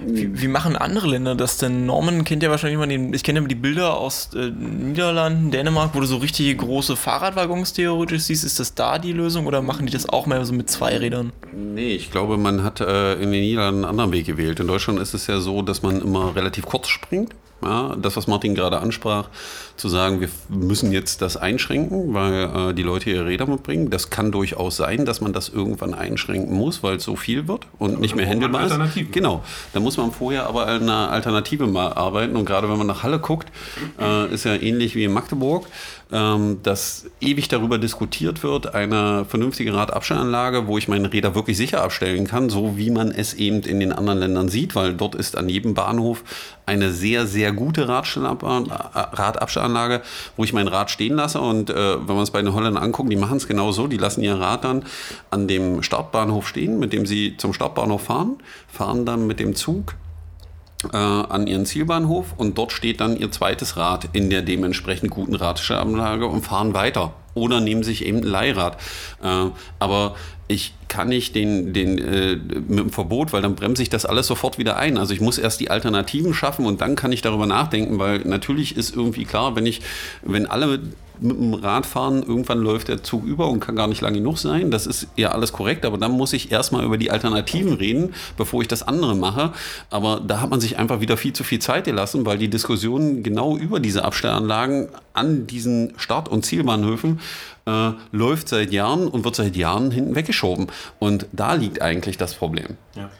Wie, 0.00 0.40
wie 0.40 0.48
machen 0.48 0.76
andere 0.76 1.08
Länder 1.08 1.34
das 1.34 1.58
denn? 1.58 1.86
Norman 1.86 2.24
kennt 2.24 2.42
ja 2.42 2.50
wahrscheinlich 2.50 2.76
immer 2.76 2.86
den, 2.86 3.14
ich 3.14 3.22
kenne 3.22 3.40
ja 3.40 3.46
die 3.46 3.54
Bilder 3.54 3.96
aus 3.96 4.30
äh, 4.34 4.50
Niederlanden, 4.50 5.50
Dänemark, 5.50 5.94
wo 5.94 6.00
du 6.00 6.06
so 6.06 6.16
richtig 6.16 6.58
große 6.58 6.96
Fahrradwaggons 6.96 7.72
theoretisch 7.72 8.22
siehst. 8.22 8.44
Ist 8.44 8.60
das 8.60 8.74
da 8.74 8.98
die 8.98 9.12
Lösung 9.12 9.46
oder 9.46 9.62
machen 9.62 9.86
die 9.86 9.92
das 9.92 10.08
auch 10.08 10.26
mehr 10.26 10.44
so 10.44 10.52
mit 10.52 10.70
zwei 10.70 10.96
Rädern? 10.96 11.32
Nee, 11.52 11.94
ich 11.94 12.10
glaube, 12.10 12.36
man 12.36 12.64
hat 12.64 12.80
äh, 12.80 13.14
in 13.14 13.32
den 13.32 13.42
Niederlanden 13.42 13.84
einen 13.84 13.90
anderen 13.90 14.12
Weg 14.12 14.26
gewählt. 14.26 14.60
In 14.60 14.66
Deutschland 14.66 14.98
ist 14.98 15.14
es 15.14 15.26
ja 15.26 15.40
so, 15.40 15.62
dass 15.62 15.82
man 15.82 16.00
immer 16.00 16.34
relativ 16.34 16.66
kurz 16.66 16.88
springt. 16.88 17.34
Ja, 17.64 17.94
das, 17.96 18.16
was 18.16 18.26
Martin 18.26 18.56
gerade 18.56 18.80
ansprach, 18.80 19.28
zu 19.76 19.88
sagen, 19.88 20.20
wir 20.20 20.28
müssen 20.48 20.92
jetzt 20.92 21.22
das 21.22 21.36
einschränken, 21.36 22.14
weil 22.14 22.70
äh, 22.70 22.74
die 22.74 22.82
Leute 22.82 23.10
ihre 23.10 23.26
Räder 23.26 23.46
mitbringen. 23.46 23.90
Das 23.90 24.10
kann 24.10 24.30
durchaus 24.32 24.76
sein, 24.76 25.04
dass 25.04 25.20
man 25.20 25.32
das 25.32 25.48
irgendwann 25.48 25.94
einschränken 25.94 26.54
muss, 26.56 26.82
weil 26.82 26.96
es 26.96 27.04
so 27.04 27.16
viel 27.16 27.48
wird 27.48 27.66
und 27.78 28.00
nicht 28.00 28.14
mehr 28.14 28.26
handelbar 28.26 28.62
ist. 28.66 28.72
Genau. 29.12 29.42
Da 29.72 29.80
muss 29.80 29.96
man 29.96 30.12
vorher 30.12 30.46
aber 30.46 30.66
an 30.66 30.82
einer 30.82 31.10
Alternative 31.10 31.66
mal 31.66 31.92
arbeiten. 31.92 32.36
Und 32.36 32.44
gerade 32.44 32.68
wenn 32.68 32.78
man 32.78 32.86
nach 32.86 33.02
Halle 33.02 33.18
guckt, 33.18 33.48
äh, 34.00 34.32
ist 34.32 34.44
ja 34.44 34.54
ähnlich 34.54 34.94
wie 34.94 35.04
in 35.04 35.12
Magdeburg, 35.12 35.66
ähm, 36.12 36.58
dass 36.62 37.06
ewig 37.20 37.48
darüber 37.48 37.78
diskutiert 37.78 38.42
wird, 38.42 38.74
eine 38.74 39.24
vernünftige 39.24 39.72
Radabstellanlage, 39.74 40.66
wo 40.66 40.76
ich 40.76 40.86
meine 40.86 41.12
Räder 41.12 41.34
wirklich 41.34 41.56
sicher 41.56 41.82
abstellen 41.82 42.26
kann, 42.26 42.50
so 42.50 42.76
wie 42.76 42.90
man 42.90 43.10
es 43.10 43.34
eben 43.34 43.62
in 43.62 43.80
den 43.80 43.92
anderen 43.92 44.18
Ländern 44.18 44.48
sieht, 44.48 44.74
weil 44.74 44.94
dort 44.94 45.14
ist 45.14 45.36
an 45.36 45.48
jedem 45.48 45.74
Bahnhof 45.74 46.22
eine 46.66 46.92
sehr, 46.92 47.26
sehr 47.26 47.52
gute 47.52 47.88
Radstellab- 47.88 48.42
Radabstellanlage, 49.62 50.02
wo 50.36 50.44
ich 50.44 50.52
mein 50.52 50.68
Rad 50.68 50.90
stehen 50.90 51.14
lasse. 51.14 51.40
Und 51.40 51.70
äh, 51.70 51.74
wenn 51.74 52.14
man 52.14 52.22
es 52.22 52.30
bei 52.30 52.42
den 52.42 52.52
Holländern 52.54 52.82
anguckt, 52.82 53.10
die 53.10 53.16
machen 53.16 53.36
es 53.36 53.46
genau 53.46 53.72
so, 53.72 53.86
die 53.86 53.96
lassen 53.96 54.22
ihr 54.22 54.34
Rad 54.34 54.64
dann 54.64 54.84
an 55.30 55.48
dem 55.48 55.82
Startbahnhof 55.82 56.48
stehen, 56.48 56.78
mit 56.78 56.92
dem 56.92 57.06
sie 57.06 57.36
zum 57.36 57.52
Startbahnhof 57.52 58.02
fahren, 58.02 58.38
fahren 58.68 59.06
dann 59.06 59.26
mit 59.26 59.40
dem 59.40 59.54
Zug 59.54 59.94
äh, 60.92 60.96
an 60.96 61.46
ihren 61.46 61.66
Zielbahnhof 61.66 62.34
und 62.36 62.58
dort 62.58 62.72
steht 62.72 63.00
dann 63.00 63.16
ihr 63.16 63.30
zweites 63.30 63.76
Rad 63.76 64.08
in 64.12 64.30
der 64.30 64.42
dementsprechend 64.42 65.10
guten 65.10 65.34
Radstellanlage 65.34 66.26
und 66.26 66.42
fahren 66.42 66.74
weiter. 66.74 67.14
oder 67.34 67.60
nehmen 67.60 67.82
sich 67.82 68.04
eben 68.04 68.18
ein 68.18 68.24
Leihrad. 68.24 68.76
Äh, 69.22 69.46
aber 69.78 70.16
ich 70.52 70.74
kann 70.88 71.08
nicht 71.08 71.34
den, 71.34 71.72
den 71.72 71.98
äh, 71.98 72.36
mit 72.36 72.78
dem 72.78 72.90
Verbot, 72.90 73.32
weil 73.32 73.42
dann 73.42 73.54
bremse 73.54 73.82
ich 73.82 73.90
das 73.90 74.06
alles 74.06 74.26
sofort 74.26 74.58
wieder 74.58 74.76
ein. 74.76 74.98
Also 74.98 75.14
ich 75.14 75.20
muss 75.20 75.38
erst 75.38 75.60
die 75.60 75.70
Alternativen 75.70 76.34
schaffen 76.34 76.66
und 76.66 76.80
dann 76.80 76.96
kann 76.96 77.12
ich 77.12 77.22
darüber 77.22 77.46
nachdenken, 77.46 77.98
weil 77.98 78.20
natürlich 78.20 78.76
ist 78.76 78.94
irgendwie 78.94 79.24
klar, 79.24 79.56
wenn 79.56 79.66
ich, 79.66 79.80
wenn 80.22 80.46
alle 80.46 80.80
mit 81.22 81.36
dem 81.36 81.54
Radfahren, 81.54 82.22
irgendwann 82.22 82.58
läuft 82.58 82.88
der 82.88 83.02
Zug 83.02 83.24
über 83.24 83.48
und 83.48 83.60
kann 83.60 83.76
gar 83.76 83.86
nicht 83.86 84.00
lang 84.00 84.14
genug 84.14 84.38
sein. 84.38 84.70
Das 84.70 84.86
ist 84.86 85.08
ja 85.16 85.30
alles 85.30 85.52
korrekt, 85.52 85.84
aber 85.84 85.98
dann 85.98 86.12
muss 86.12 86.32
ich 86.32 86.50
erstmal 86.50 86.84
über 86.84 86.98
die 86.98 87.10
Alternativen 87.10 87.74
reden, 87.74 88.14
bevor 88.36 88.62
ich 88.62 88.68
das 88.68 88.82
andere 88.86 89.14
mache. 89.14 89.52
Aber 89.90 90.20
da 90.20 90.40
hat 90.40 90.50
man 90.50 90.60
sich 90.60 90.78
einfach 90.78 91.00
wieder 91.00 91.16
viel 91.16 91.32
zu 91.32 91.44
viel 91.44 91.58
Zeit 91.58 91.84
gelassen, 91.84 92.26
weil 92.26 92.38
die 92.38 92.48
Diskussion 92.48 93.22
genau 93.22 93.56
über 93.56 93.80
diese 93.80 94.04
Abstellanlagen 94.04 94.88
an 95.14 95.46
diesen 95.46 95.94
Start- 95.96 96.28
und 96.28 96.44
Zielbahnhöfen 96.44 97.20
äh, 97.66 97.90
läuft 98.10 98.48
seit 98.48 98.72
Jahren 98.72 99.08
und 99.08 99.24
wird 99.24 99.36
seit 99.36 99.56
Jahren 99.56 99.90
hinten 99.90 100.14
weggeschoben. 100.14 100.66
Und 100.98 101.26
da 101.32 101.54
liegt 101.54 101.82
eigentlich 101.82 102.16
das 102.16 102.34
Problem. 102.34 102.76
Ja. 102.94 103.10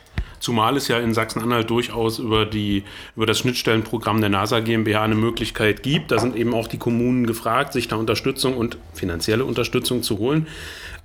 Zumal 0.42 0.76
es 0.76 0.88
ja 0.88 0.98
in 0.98 1.14
Sachsen-Anhalt 1.14 1.70
durchaus 1.70 2.18
über, 2.18 2.44
die, 2.44 2.82
über 3.14 3.26
das 3.26 3.38
Schnittstellenprogramm 3.38 4.20
der 4.20 4.28
NASA 4.28 4.58
GmbH 4.58 5.04
eine 5.04 5.14
Möglichkeit 5.14 5.84
gibt. 5.84 6.10
Da 6.10 6.18
sind 6.18 6.34
eben 6.34 6.52
auch 6.52 6.66
die 6.66 6.78
Kommunen 6.78 7.28
gefragt, 7.28 7.72
sich 7.72 7.86
da 7.86 7.94
Unterstützung 7.94 8.56
und 8.56 8.76
finanzielle 8.92 9.44
Unterstützung 9.44 10.02
zu 10.02 10.18
holen. 10.18 10.48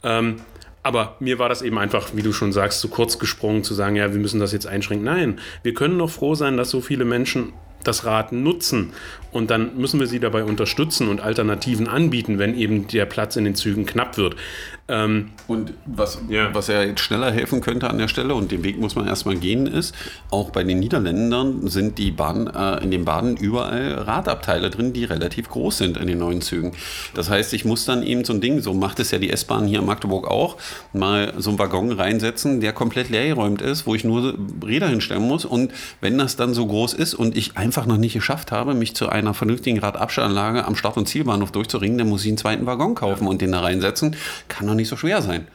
Ähm, 0.02 0.38
aber 0.82 1.18
mir 1.20 1.38
war 1.38 1.50
das 1.50 1.62
eben 1.62 1.78
einfach, 1.78 2.16
wie 2.16 2.24
du 2.24 2.34
schon 2.34 2.52
sagst, 2.52 2.80
zu 2.80 2.88
kurz 2.88 3.20
gesprungen, 3.20 3.64
zu 3.64 3.76
sagen, 3.76 3.96
ja, 3.96 4.12
wir 4.12 4.20
müssen 4.20 4.40
das 4.40 4.54
jetzt 4.54 4.66
einschränken. 4.66 5.06
Nein, 5.06 5.40
wir 5.62 5.76
können 5.76 5.98
noch 5.98 6.10
froh 6.10 6.34
sein, 6.34 6.58
dass 6.58 6.72
so 6.72 6.82
viele 6.82 7.06
Menschen 7.06 7.54
das 7.84 8.06
Rad 8.06 8.32
nutzen. 8.32 8.94
Und 9.32 9.52
dann 9.52 9.78
müssen 9.78 10.00
wir 10.00 10.08
sie 10.08 10.20
dabei 10.20 10.44
unterstützen 10.44 11.10
und 11.10 11.22
Alternativen 11.22 11.88
anbieten, 11.88 12.40
wenn 12.40 12.58
eben 12.58 12.88
der 12.88 13.06
Platz 13.06 13.36
in 13.36 13.44
den 13.44 13.54
Zügen 13.54 13.86
knapp 13.86 14.18
wird. 14.18 14.36
Ähm, 14.90 15.32
und 15.48 15.74
was, 15.86 16.20
ja. 16.30 16.54
was 16.54 16.68
ja 16.68 16.82
jetzt 16.82 17.02
schneller 17.02 17.30
helfen 17.32 17.60
könnte 17.60 17.90
an 17.90 17.98
der 17.98 18.08
Stelle, 18.08 18.36
und 18.36 18.52
den 18.52 18.64
Weg 18.64 18.80
muss 18.80 18.96
man 18.96 19.06
erstmal 19.06 19.36
gehen, 19.36 19.68
ist, 19.68 19.94
auch 20.32 20.50
bei 20.52 20.64
den 20.64 20.80
Niederländern 20.80 21.68
sind 21.68 21.98
die 21.98 22.12
Bahn, 22.12 22.48
äh, 22.48 22.84
in 22.84 22.92
den 22.92 23.04
Bahnen 23.04 23.36
überall 23.36 23.94
Radabteile 23.94 24.70
drin, 24.70 24.94
die 24.94 25.04
relativ 25.04 25.50
groß 25.50 25.78
sind 25.78 25.98
in 25.98 26.08
den 26.08 26.20
neuen 26.20 26.42
Zügen. 26.42 26.72
Das 27.14 27.30
heißt, 27.30 27.54
ich 27.54 27.66
muss 27.66 27.84
dann 27.84 28.02
eben 28.02 28.24
so 28.24 28.32
ein 28.32 28.40
Ding, 28.40 28.62
so 28.62 28.74
macht 28.74 29.00
es 29.00 29.12
ja 29.12 29.20
die 29.20 29.30
S-Bahn 29.30 29.68
hier 29.68 29.80
in 29.80 29.86
Magdeburg 29.86 30.28
auch, 30.28 30.56
mal 30.94 31.34
so 31.38 31.50
einen 31.50 31.60
Waggon 31.60 31.92
reinsetzen, 31.92 32.62
der 32.62 32.72
komplett 32.72 33.10
leergeräumt 33.10 33.62
ist, 33.62 33.88
wo 33.88 33.96
ich 33.96 34.06
nur 34.06 34.36
Räder 34.66 34.88
hinstellen 34.88 35.24
muss. 35.24 35.44
Und 35.44 35.74
wenn 36.00 36.18
das 36.18 36.38
dann 36.38 36.54
so 36.54 36.66
groß 36.66 36.94
ist 36.94 37.14
und 37.14 37.36
ich 37.36 37.58
einfach 37.58 37.86
noch 37.86 37.98
nicht 37.98 38.14
geschafft 38.14 38.54
habe, 38.54 38.74
mich 38.74 38.96
zu 38.96 39.10
einer 39.10 39.34
vernünftigen 39.34 39.80
Radabstellanlage 39.80 40.66
am 40.66 40.78
Start- 40.78 40.96
und 40.96 41.10
Zielbahnhof 41.10 41.52
durchzuringen, 41.52 41.98
dann 41.98 42.08
muss 42.08 42.24
ich 42.24 42.30
einen 42.30 42.38
zweiten 42.38 42.66
Waggon 42.66 42.96
kaufen 42.96 43.28
und 43.28 43.42
den 43.42 43.52
da 43.52 43.60
reinsetzen. 43.60 44.16
Kann 44.48 44.68
doch 44.68 44.77
nicht 44.78 44.88
so 44.88 44.96
schwer 44.96 45.22
sein. 45.22 45.48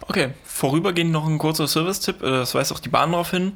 Okay, 0.00 0.30
vorübergehend 0.44 1.12
noch 1.12 1.26
ein 1.26 1.38
kurzer 1.38 1.68
Service-Tipp, 1.68 2.22
äh, 2.22 2.30
das 2.30 2.54
weist 2.54 2.72
auch 2.72 2.80
die 2.80 2.88
Bahn 2.88 3.12
darauf 3.12 3.30
hin. 3.30 3.52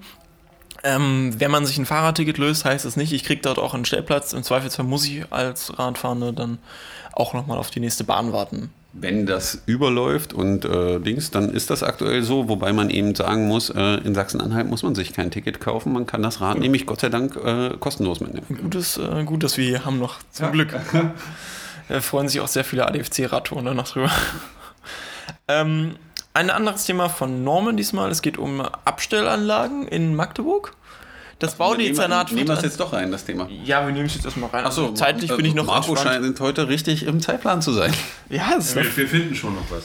Ähm, 0.85 1.35
wenn 1.39 1.51
man 1.51 1.65
sich 1.65 1.79
ein 1.79 1.87
Fahrradticket 1.87 2.39
löst, 2.39 2.65
heißt 2.65 2.85
es 2.85 2.97
nicht, 2.97 3.12
ich 3.12 3.25
kriege 3.25 3.41
dort 3.41 3.59
auch 3.59 3.75
einen 3.75 3.85
Stellplatz. 3.85 4.33
Im 4.33 4.43
Zweifelsfall 4.43 4.85
muss 4.85 5.07
ich 5.07 5.25
als 5.31 5.79
Radfahrende 5.79 6.33
dann 6.33 6.59
auch 7.12 7.35
nochmal 7.35 7.59
auf 7.59 7.71
die 7.71 7.81
nächste 7.81 8.05
Bahn 8.05 8.33
warten. 8.33 8.71
Wenn 8.95 9.25
das 9.25 9.62
überläuft 9.65 10.35
und 10.35 10.67
äh, 10.67 10.99
Dings, 10.99 11.31
dann 11.31 11.51
ist 11.51 11.71
das 11.71 11.83
aktuell 11.83 12.23
so, 12.23 12.49
wobei 12.49 12.75
man 12.75 12.91
eben 12.91 13.15
sagen 13.15 13.47
muss, 13.47 13.71
äh, 13.71 13.95
in 14.05 14.15
Sachsen-Anhalt 14.15 14.69
muss 14.69 14.83
man 14.83 14.95
sich 14.95 15.15
kein 15.15 15.31
Ticket 15.31 15.61
kaufen, 15.61 15.95
man 15.95 16.05
kann 16.05 16.23
das 16.23 16.43
Rad 16.43 16.57
ja. 16.57 16.61
nämlich 16.61 16.85
Gott 16.85 17.01
sei 17.01 17.09
Dank 17.09 17.37
äh, 17.37 17.71
kostenlos 17.79 18.21
mitnehmen. 18.21 18.47
Gutes, 18.61 18.99
äh, 18.99 19.25
gut, 19.25 19.45
dass 19.45 19.57
wir 19.57 19.65
hier 19.65 19.85
haben 19.87 19.99
noch, 19.99 20.19
zum 20.31 20.47
ja. 20.47 20.53
Glück. 20.53 20.75
da 21.89 22.01
freuen 22.03 22.29
sich 22.29 22.41
auch 22.41 22.49
sehr 22.49 22.65
viele 22.65 22.87
ADFC-Radtouren 22.87 23.75
noch 23.75 23.89
drüber. 23.89 24.11
ähm, 25.49 25.97
ein 26.35 26.51
anderes 26.51 26.85
Thema 26.85 27.09
von 27.09 27.45
Norman 27.45 27.77
diesmal, 27.77 28.11
es 28.11 28.23
geht 28.23 28.39
um 28.39 28.61
Abstellanlagen 28.61 29.87
in 29.87 30.15
Magdeburg. 30.15 30.75
Das 31.39 31.57
Baudezernat 31.57 32.31
Nehmen 32.31 32.47
wir 32.47 32.55
es 32.55 32.62
jetzt 32.62 32.79
doch 32.79 32.93
rein, 32.93 33.11
das 33.11 33.25
Thema. 33.25 33.49
Ja, 33.65 33.85
wir 33.85 33.93
nehmen 33.93 34.07
es 34.07 34.15
jetzt 34.15 34.25
erstmal 34.25 34.49
rein. 34.51 34.65
Achso, 34.65 34.83
also 34.83 34.95
zeitlich 34.95 35.31
äh, 35.31 35.37
bin 35.37 35.45
ich 35.45 35.55
noch 35.55 35.67
Marco 35.67 35.97
scheint 35.97 36.39
heute 36.39 36.69
richtig 36.69 37.05
im 37.05 37.21
Zeitplan 37.21 37.61
zu 37.61 37.73
sein. 37.73 37.93
Ja, 38.31 38.55
es 38.57 38.77
wir, 38.77 38.85
wir 38.97 39.09
finden 39.09 39.35
schon 39.35 39.57
noch 39.57 39.69
was. 39.71 39.85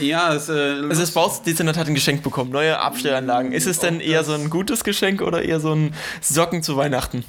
Ja, 0.00 0.34
es, 0.34 0.48
äh, 0.48 0.52
also 0.88 1.00
das 1.00 1.10
Baudezernat 1.10 1.76
hat 1.76 1.86
ein 1.86 1.94
Geschenk 1.94 2.22
bekommen, 2.22 2.50
neue 2.50 2.78
Abstellanlagen. 2.78 3.52
Ist 3.52 3.66
es 3.66 3.78
denn 3.78 4.00
eher 4.00 4.24
so 4.24 4.32
ein 4.32 4.50
gutes 4.50 4.84
Geschenk 4.84 5.22
oder 5.22 5.42
eher 5.42 5.60
so 5.60 5.72
ein 5.72 5.94
Socken 6.20 6.62
zu 6.62 6.76
Weihnachten? 6.76 7.24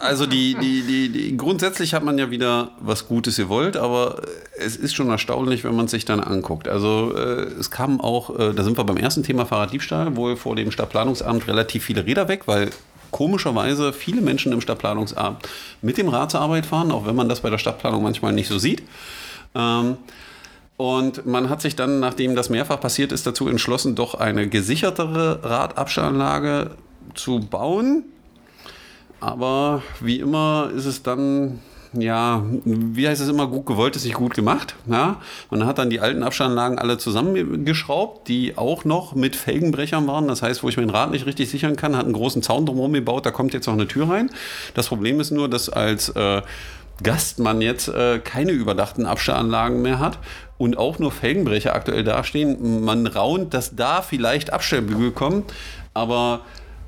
Also 0.00 0.26
die, 0.26 0.54
die, 0.60 0.82
die, 0.82 1.08
die, 1.08 1.36
grundsätzlich 1.36 1.94
hat 1.94 2.04
man 2.04 2.18
ja 2.18 2.30
wieder 2.30 2.72
was 2.80 3.08
Gutes 3.08 3.36
gewollt, 3.36 3.76
aber 3.76 4.22
es 4.58 4.76
ist 4.76 4.94
schon 4.94 5.08
erstaunlich, 5.08 5.64
wenn 5.64 5.74
man 5.74 5.88
sich 5.88 6.04
dann 6.04 6.20
anguckt. 6.20 6.68
Also 6.68 7.14
äh, 7.16 7.44
es 7.58 7.70
kam 7.70 8.00
auch, 8.00 8.38
äh, 8.38 8.52
da 8.52 8.62
sind 8.64 8.76
wir 8.76 8.84
beim 8.84 8.96
ersten 8.96 9.22
Thema 9.22 9.46
Fahrraddiebstahl, 9.46 10.16
wohl 10.16 10.36
vor 10.36 10.56
dem 10.56 10.70
Stadtplanungsamt 10.70 11.46
relativ 11.48 11.84
viele 11.84 12.04
Räder 12.04 12.28
weg, 12.28 12.42
weil 12.46 12.70
komischerweise 13.10 13.92
viele 13.92 14.20
Menschen 14.20 14.52
im 14.52 14.60
Stadtplanungsamt 14.60 15.48
mit 15.82 15.96
dem 15.96 16.08
Rad 16.08 16.32
zur 16.32 16.40
Arbeit 16.40 16.66
fahren, 16.66 16.90
auch 16.90 17.06
wenn 17.06 17.14
man 17.14 17.28
das 17.28 17.40
bei 17.40 17.50
der 17.50 17.58
Stadtplanung 17.58 18.02
manchmal 18.02 18.32
nicht 18.32 18.48
so 18.48 18.58
sieht. 18.58 18.82
Ähm, 19.54 19.96
und 20.76 21.24
man 21.24 21.48
hat 21.50 21.62
sich 21.62 21.76
dann, 21.76 22.00
nachdem 22.00 22.34
das 22.34 22.50
mehrfach 22.50 22.80
passiert 22.80 23.12
ist, 23.12 23.26
dazu 23.26 23.48
entschlossen, 23.48 23.94
doch 23.94 24.14
eine 24.14 24.48
gesichertere 24.48 25.40
Radabstellanlage 25.42 26.70
zu 27.14 27.40
bauen 27.40 28.04
aber 29.24 29.82
wie 30.00 30.20
immer 30.20 30.70
ist 30.76 30.84
es 30.84 31.02
dann, 31.02 31.60
ja, 31.94 32.44
wie 32.64 33.08
heißt 33.08 33.22
es 33.22 33.28
immer, 33.28 33.46
gut 33.46 33.64
gewollt 33.64 33.96
ist 33.96 34.04
nicht 34.04 34.16
gut 34.16 34.34
gemacht. 34.34 34.74
Ja? 34.86 35.16
Man 35.50 35.64
hat 35.64 35.78
dann 35.78 35.88
die 35.88 36.00
alten 36.00 36.22
Abstandanlagen 36.22 36.78
alle 36.78 36.98
zusammengeschraubt, 36.98 38.28
die 38.28 38.58
auch 38.58 38.84
noch 38.84 39.14
mit 39.14 39.34
Felgenbrechern 39.34 40.06
waren. 40.06 40.28
Das 40.28 40.42
heißt, 40.42 40.62
wo 40.62 40.68
ich 40.68 40.76
mein 40.76 40.90
Rad 40.90 41.10
nicht 41.10 41.24
richtig 41.24 41.48
sichern 41.48 41.76
kann, 41.76 41.96
hat 41.96 42.04
einen 42.04 42.12
großen 42.12 42.42
Zaun 42.42 42.66
drumherum 42.66 42.92
gebaut, 42.92 43.24
da 43.24 43.30
kommt 43.30 43.54
jetzt 43.54 43.66
noch 43.66 43.72
eine 43.72 43.88
Tür 43.88 44.10
rein. 44.10 44.28
Das 44.74 44.88
Problem 44.88 45.18
ist 45.20 45.30
nur, 45.30 45.48
dass 45.48 45.70
als 45.70 46.10
äh, 46.10 46.42
Gast 47.02 47.38
man 47.38 47.60
jetzt 47.60 47.88
äh, 47.88 48.20
keine 48.20 48.52
überdachten 48.52 49.06
Abstellanlagen 49.06 49.82
mehr 49.82 49.98
hat 49.98 50.18
und 50.58 50.78
auch 50.78 50.98
nur 50.98 51.10
Felgenbrecher 51.10 51.74
aktuell 51.74 52.04
dastehen. 52.04 52.84
Man 52.84 53.06
raunt, 53.06 53.52
dass 53.52 53.74
da 53.74 54.02
vielleicht 54.02 54.52
Abstellbügel 54.52 55.10
kommen, 55.10 55.44
aber 55.92 56.42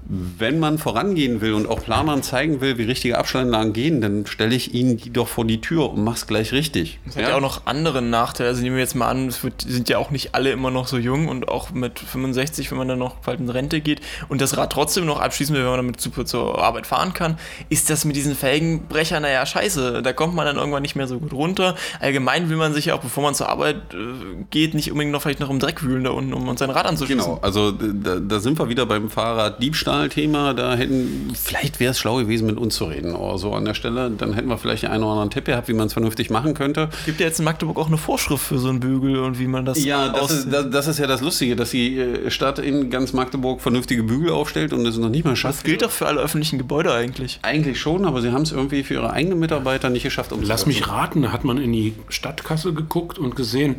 wenn 0.08 0.58
man 0.58 0.78
vorangehen 0.78 1.40
will 1.40 1.54
und 1.54 1.68
auch 1.68 1.82
Planern 1.82 2.22
zeigen 2.22 2.60
will, 2.60 2.78
wie 2.78 2.84
richtige 2.84 3.18
Abstellanlagen 3.18 3.72
gehen, 3.72 4.00
dann 4.00 4.26
stelle 4.26 4.54
ich 4.54 4.72
ihnen 4.72 4.96
die 4.96 5.12
doch 5.12 5.26
vor 5.26 5.44
die 5.44 5.60
Tür 5.60 5.90
und 5.90 6.04
mach's 6.04 6.26
gleich 6.26 6.52
richtig. 6.52 7.00
Es 7.06 7.16
hat 7.16 7.22
ja? 7.22 7.30
ja 7.30 7.36
auch 7.36 7.40
noch 7.40 7.66
andere 7.66 8.02
Nachteile. 8.02 8.48
Also 8.48 8.62
nehmen 8.62 8.76
wir 8.76 8.82
jetzt 8.82 8.94
mal 8.94 9.08
an, 9.08 9.26
es 9.26 9.42
wird, 9.42 9.62
sind 9.62 9.88
ja 9.88 9.98
auch 9.98 10.10
nicht 10.10 10.34
alle 10.34 10.50
immer 10.52 10.70
noch 10.70 10.86
so 10.86 10.96
jung 10.96 11.28
und 11.28 11.48
auch 11.48 11.70
mit 11.70 11.98
65, 11.98 12.70
wenn 12.70 12.78
man 12.78 12.88
dann 12.88 12.98
noch 12.98 13.16
bald 13.16 13.40
in 13.40 13.48
Rente 13.48 13.80
geht 13.80 14.00
und 14.28 14.40
das 14.40 14.56
Rad 14.56 14.72
trotzdem 14.72 15.06
noch 15.06 15.20
abschließen 15.20 15.54
will, 15.54 15.62
wenn 15.62 15.70
man 15.70 15.78
damit 15.78 16.00
super 16.00 16.24
zur 16.24 16.62
Arbeit 16.62 16.86
fahren 16.86 17.12
kann, 17.12 17.38
ist 17.68 17.90
das 17.90 18.04
mit 18.04 18.14
diesen 18.14 18.36
Felgenbrechern, 18.36 19.22
naja, 19.22 19.44
scheiße. 19.44 20.02
Da 20.02 20.12
kommt 20.12 20.34
man 20.34 20.46
dann 20.46 20.56
irgendwann 20.56 20.82
nicht 20.82 20.94
mehr 20.94 21.08
so 21.08 21.18
gut 21.18 21.32
runter. 21.32 21.74
Allgemein 22.00 22.48
will 22.48 22.56
man 22.56 22.72
sich 22.72 22.86
ja 22.86 22.94
auch, 22.94 23.00
bevor 23.00 23.24
man 23.24 23.34
zur 23.34 23.48
Arbeit 23.48 23.76
äh, 23.92 24.44
geht, 24.50 24.74
nicht 24.74 24.92
unbedingt 24.92 25.12
noch 25.12 25.22
vielleicht 25.22 25.40
noch 25.40 25.50
im 25.50 25.58
Dreck 25.58 25.82
wühlen 25.82 26.04
da 26.04 26.10
unten, 26.10 26.32
um 26.32 26.56
sein 26.56 26.70
Rad 26.70 26.86
anzuschließen. 26.86 27.24
Genau, 27.24 27.38
also 27.42 27.72
da, 27.72 28.20
da 28.20 28.38
sind 28.38 28.58
wir 28.58 28.68
wieder 28.68 28.86
beim 28.86 29.10
Fahrrad 29.10 29.60
Diebstahl 29.96 30.08
Thema, 30.08 30.54
da 30.54 30.74
hätten, 30.74 31.32
vielleicht 31.34 31.80
wäre 31.80 31.92
es 31.92 31.98
schlau 31.98 32.16
gewesen, 32.16 32.46
mit 32.46 32.56
uns 32.58 32.76
zu 32.76 32.84
reden 32.84 33.14
oder 33.14 33.38
so 33.38 33.52
an 33.52 33.64
der 33.64 33.74
Stelle. 33.74 34.10
Dann 34.10 34.34
hätten 34.34 34.48
wir 34.48 34.58
vielleicht 34.58 34.84
einen 34.84 35.02
oder 35.02 35.12
anderen 35.12 35.30
Tipp 35.30 35.46
gehabt, 35.46 35.68
wie 35.68 35.72
man 35.72 35.86
es 35.86 35.92
vernünftig 35.92 36.30
machen 36.30 36.54
könnte. 36.54 36.88
Gibt 37.04 37.20
ja 37.20 37.26
jetzt 37.26 37.38
in 37.38 37.44
Magdeburg 37.44 37.78
auch 37.78 37.88
eine 37.88 37.98
Vorschrift 37.98 38.44
für 38.44 38.58
so 38.58 38.68
einen 38.68 38.80
Bügel 38.80 39.18
und 39.18 39.38
wie 39.38 39.46
man 39.46 39.64
das 39.64 39.82
Ja, 39.84 40.08
das 40.08 40.30
ist, 40.30 40.52
das, 40.52 40.70
das 40.70 40.86
ist, 40.86 40.98
ja 40.98 41.06
das 41.06 41.20
Lustige, 41.20 41.56
dass 41.56 41.70
die 41.70 41.98
äh, 41.98 42.30
Stadt 42.30 42.58
in 42.58 42.90
ganz 42.90 43.12
Magdeburg 43.12 43.60
vernünftige 43.60 44.02
Bügel 44.02 44.30
aufstellt 44.30 44.72
und 44.72 44.84
es 44.86 44.96
noch 44.96 45.08
nicht 45.08 45.24
mal 45.24 45.36
schafft. 45.36 45.58
Das 45.58 45.64
gilt 45.64 45.82
doch 45.82 45.90
für 45.90 46.06
alle 46.06 46.20
öffentlichen 46.20 46.58
Gebäude 46.58 46.92
eigentlich. 46.92 47.38
Eigentlich 47.42 47.80
schon, 47.80 48.04
aber 48.04 48.20
sie 48.20 48.32
haben 48.32 48.42
es 48.42 48.52
irgendwie 48.52 48.82
für 48.82 48.94
ihre 48.94 49.10
eigenen 49.10 49.38
Mitarbeiter 49.38 49.90
nicht 49.90 50.02
geschafft. 50.02 50.32
Um 50.32 50.42
Lass 50.42 50.66
mich 50.66 50.88
raten, 50.88 51.22
da 51.22 51.32
hat 51.32 51.44
man 51.44 51.58
in 51.58 51.72
die 51.72 51.94
Stadtkasse 52.08 52.72
geguckt 52.72 53.18
und 53.18 53.36
gesehen, 53.36 53.76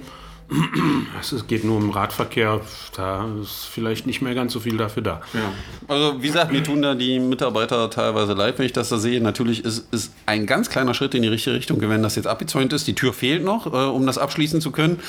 es 1.20 1.48
geht 1.48 1.64
nur 1.66 1.78
um 1.78 1.90
Radverkehr, 1.90 2.62
da 2.96 3.28
ist 3.42 3.66
vielleicht 3.66 4.08
nicht 4.08 4.22
mehr 4.22 4.34
ganz 4.34 4.54
so 4.54 4.60
viel 4.60 4.78
dafür 4.78 5.04
da. 5.04 5.22
Ja. 5.34 5.52
Also 5.88 6.22
wie 6.22 6.28
gesagt, 6.28 6.52
mir 6.52 6.64
tun 6.64 6.82
da 6.82 6.96
die 6.96 7.20
Mitarbeiter 7.20 7.90
teilweise 7.90 8.34
leid, 8.34 8.58
wenn 8.58 8.66
ich 8.66 8.74
das 8.74 8.90
da 8.90 8.98
sehe. 8.98 9.20
Natürlich 9.20 9.66
ist 9.66 9.88
es 9.94 10.12
ein 10.26 10.46
ganz 10.46 10.70
kleiner 10.70 10.94
Schritt 10.94 11.16
in 11.16 11.22
die 11.22 11.28
richtige 11.28 11.56
Richtung, 11.56 11.82
wenn 11.82 12.02
das 12.02 12.16
jetzt 12.16 12.28
abgezäunt 12.28 12.72
ist. 12.72 12.88
Die 12.88 12.96
Tür 12.96 13.14
fehlt 13.14 13.44
noch, 13.44 13.66
äh, 13.68 13.70
um 13.70 14.06
das 14.06 14.18
abschließen 14.18 14.62
zu 14.62 14.72
können. 14.72 15.00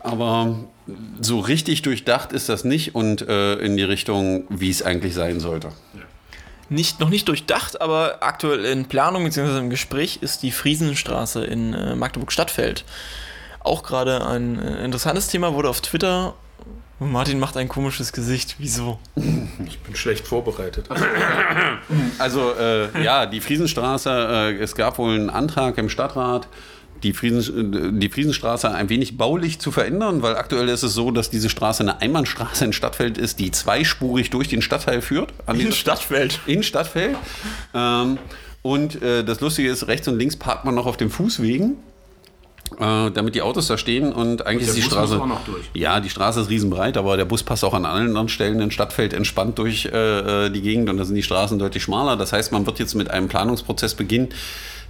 Aber 0.00 0.56
so 1.20 1.40
richtig 1.40 1.82
durchdacht 1.82 2.32
ist 2.32 2.48
das 2.48 2.64
nicht 2.64 2.94
und 2.94 3.22
äh, 3.22 3.54
in 3.56 3.76
die 3.76 3.84
Richtung, 3.84 4.44
wie 4.48 4.70
es 4.70 4.82
eigentlich 4.82 5.14
sein 5.14 5.40
sollte. 5.40 5.68
Nicht, 6.68 7.00
noch 7.00 7.10
nicht 7.10 7.28
durchdacht, 7.28 7.80
aber 7.80 8.22
aktuell 8.22 8.64
in 8.64 8.86
Planung 8.86 9.24
bzw. 9.24 9.58
im 9.58 9.70
Gespräch 9.70 10.18
ist 10.22 10.42
die 10.42 10.50
Friesenstraße 10.50 11.44
in 11.44 11.74
äh, 11.74 11.94
Magdeburg-Stadtfeld 11.94 12.84
auch 13.64 13.82
gerade 13.82 14.26
ein 14.26 14.58
äh, 14.58 14.84
interessantes 14.84 15.28
Thema, 15.28 15.54
wurde 15.54 15.68
auf 15.68 15.80
Twitter 15.80 16.34
Martin 17.10 17.40
macht 17.40 17.56
ein 17.56 17.68
komisches 17.68 18.12
Gesicht. 18.12 18.56
Wieso? 18.58 18.98
Ich 19.66 19.78
bin 19.80 19.94
schlecht 19.94 20.26
vorbereitet. 20.26 20.88
Also 22.18 22.52
äh, 22.54 23.02
ja, 23.02 23.26
die 23.26 23.40
Friesenstraße, 23.40 24.10
äh, 24.10 24.62
es 24.62 24.74
gab 24.74 24.98
wohl 24.98 25.14
einen 25.14 25.30
Antrag 25.30 25.76
im 25.78 25.88
Stadtrat, 25.88 26.46
die, 27.02 27.12
Friesen, 27.12 27.98
die 27.98 28.08
Friesenstraße 28.08 28.70
ein 28.70 28.88
wenig 28.88 29.16
baulich 29.16 29.58
zu 29.58 29.72
verändern, 29.72 30.22
weil 30.22 30.36
aktuell 30.36 30.68
ist 30.68 30.84
es 30.84 30.94
so, 30.94 31.10
dass 31.10 31.30
diese 31.30 31.50
Straße 31.50 31.82
eine 31.82 32.00
Einbahnstraße 32.00 32.64
in 32.64 32.72
Stadtfeld 32.72 33.18
ist, 33.18 33.40
die 33.40 33.50
zweispurig 33.50 34.30
durch 34.30 34.48
den 34.48 34.62
Stadtteil 34.62 35.02
führt. 35.02 35.32
In 35.52 35.72
Stadtfeld. 35.72 36.40
In 36.46 36.62
Stadtfeld. 36.62 37.16
Ähm, 37.74 38.18
und 38.62 39.02
äh, 39.02 39.24
das 39.24 39.40
Lustige 39.40 39.68
ist, 39.68 39.88
rechts 39.88 40.06
und 40.06 40.18
links 40.18 40.36
parkt 40.36 40.64
man 40.64 40.74
noch 40.74 40.86
auf 40.86 40.96
den 40.96 41.10
Fußwegen. 41.10 41.76
Äh, 42.78 43.10
damit 43.10 43.34
die 43.34 43.42
Autos 43.42 43.66
da 43.66 43.76
stehen 43.76 44.12
und 44.12 44.46
eigentlich 44.46 44.68
ist 44.68 44.76
die 44.76 44.82
Bus 44.82 44.92
Straße. 44.92 45.20
Ja, 45.74 46.00
die 46.00 46.10
Straße 46.10 46.40
ist 46.40 46.50
riesenbreit, 46.50 46.96
aber 46.96 47.16
der 47.16 47.24
Bus 47.24 47.42
passt 47.42 47.64
auch 47.64 47.74
an 47.74 47.84
allen 47.84 48.08
anderen 48.08 48.28
Stellen 48.28 48.60
in 48.60 48.70
Stadtfeld 48.70 49.12
entspannt 49.12 49.58
durch 49.58 49.86
äh, 49.86 50.50
die 50.50 50.62
Gegend 50.62 50.88
und 50.88 50.96
da 50.96 51.04
sind 51.04 51.14
die 51.14 51.22
Straßen 51.22 51.58
deutlich 51.58 51.82
schmaler. 51.82 52.16
Das 52.16 52.32
heißt, 52.32 52.52
man 52.52 52.66
wird 52.66 52.78
jetzt 52.78 52.94
mit 52.94 53.10
einem 53.10 53.28
Planungsprozess 53.28 53.94
beginnen, 53.94 54.28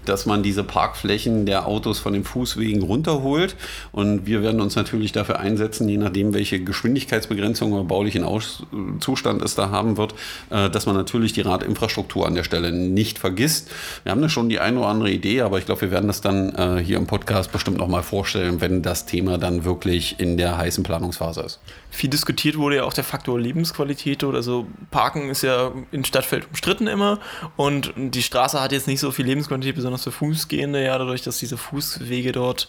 dass 0.04 0.26
man 0.26 0.42
diese 0.42 0.64
Parkflächen 0.64 1.46
der 1.46 1.66
Autos 1.66 1.98
von 1.98 2.12
den 2.12 2.24
Fußwegen 2.24 2.82
runterholt. 2.82 3.56
Und 3.92 4.26
wir 4.26 4.42
werden 4.42 4.60
uns 4.60 4.76
natürlich 4.76 5.12
dafür 5.12 5.38
einsetzen, 5.38 5.88
je 5.88 5.96
nachdem, 5.96 6.34
welche 6.34 6.62
Geschwindigkeitsbegrenzung 6.62 7.72
oder 7.72 7.84
baulichen 7.84 8.24
Aus 8.24 8.64
Zustand 9.00 9.42
es 9.42 9.54
da 9.54 9.70
haben 9.70 9.96
wird, 9.96 10.14
äh, 10.50 10.70
dass 10.70 10.86
man 10.86 10.96
natürlich 10.96 11.32
die 11.32 11.42
Radinfrastruktur 11.42 12.26
an 12.26 12.34
der 12.34 12.44
Stelle 12.44 12.72
nicht 12.72 13.18
vergisst. 13.18 13.70
Wir 14.02 14.12
haben 14.12 14.22
da 14.22 14.28
schon 14.28 14.48
die 14.48 14.60
eine 14.60 14.78
oder 14.78 14.88
andere 14.88 15.10
Idee, 15.10 15.42
aber 15.42 15.58
ich 15.58 15.66
glaube, 15.66 15.82
wir 15.82 15.90
werden 15.90 16.06
das 16.06 16.20
dann 16.20 16.54
äh, 16.54 16.82
hier 16.82 16.96
im 16.96 17.06
Podcast 17.06 17.52
bestimmt 17.52 17.78
nochmal 17.78 18.02
vorstellen, 18.02 18.60
wenn 18.60 18.82
das 18.82 19.06
Thema 19.06 19.38
dann 19.38 19.64
wirklich 19.64 20.18
in 20.18 20.36
der 20.36 20.58
heißen 20.58 20.84
Planungsphase 20.84 21.42
ist. 21.42 21.60
Viel 21.94 22.08
diskutiert 22.08 22.56
wurde 22.56 22.76
ja 22.76 22.84
auch 22.84 22.94
der 22.94 23.04
Faktor 23.04 23.38
Lebensqualität 23.38 24.24
oder 24.24 24.42
so. 24.42 24.66
Parken 24.90 25.28
ist 25.28 25.42
ja 25.42 25.72
in 25.92 26.06
Stadtfeld 26.06 26.48
umstritten 26.48 26.86
immer 26.86 27.20
und 27.56 27.92
die 27.94 28.22
Straße 28.22 28.58
hat 28.58 28.72
jetzt 28.72 28.86
nicht 28.86 28.98
so 28.98 29.10
viel 29.10 29.26
Lebensqualität, 29.26 29.76
besonders 29.76 30.02
für 30.02 30.10
Fußgehende, 30.10 30.82
ja, 30.82 30.96
dadurch, 30.96 31.20
dass 31.20 31.36
diese 31.36 31.58
Fußwege 31.58 32.32
dort 32.32 32.68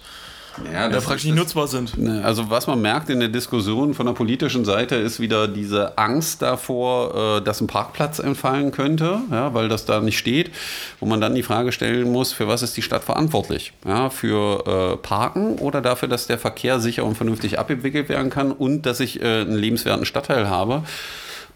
Ja, 0.71 0.89
ja, 0.89 0.99
praktisch 0.99 1.25
nicht 1.25 1.35
nutzbar 1.35 1.67
sind. 1.67 1.97
Ne, 1.97 2.23
Also 2.23 2.49
was 2.49 2.67
man 2.67 2.81
merkt 2.81 3.09
in 3.09 3.19
der 3.19 3.29
Diskussion 3.29 3.93
von 3.93 4.05
der 4.05 4.13
politischen 4.13 4.65
Seite 4.65 4.95
ist 4.95 5.19
wieder 5.19 5.47
diese 5.47 5.97
Angst 5.97 6.41
davor, 6.41 7.37
äh, 7.37 7.41
dass 7.41 7.61
ein 7.61 7.67
Parkplatz 7.67 8.19
entfallen 8.19 8.71
könnte, 8.71 9.19
ja, 9.31 9.53
weil 9.53 9.67
das 9.67 9.85
da 9.85 9.99
nicht 9.99 10.17
steht, 10.17 10.51
wo 10.99 11.05
man 11.05 11.19
dann 11.21 11.33
die 11.33 11.43
Frage 11.43 11.71
stellen 11.71 12.11
muss, 12.11 12.33
für 12.33 12.47
was 12.47 12.61
ist 12.61 12.77
die 12.77 12.81
Stadt 12.81 13.03
verantwortlich? 13.03 13.73
Ja, 13.85 14.09
für 14.09 14.93
äh, 14.93 14.97
Parken 14.97 15.55
oder 15.57 15.81
dafür, 15.81 16.07
dass 16.07 16.27
der 16.27 16.37
Verkehr 16.37 16.79
sicher 16.79 17.03
und 17.03 17.15
vernünftig 17.15 17.57
abgewickelt 17.57 18.09
werden 18.09 18.29
kann 18.29 18.51
und 18.51 18.85
dass 18.85 18.99
ich 18.99 19.21
äh, 19.21 19.41
einen 19.41 19.55
lebenswerten 19.55 20.05
Stadtteil 20.05 20.49
habe. 20.49 20.83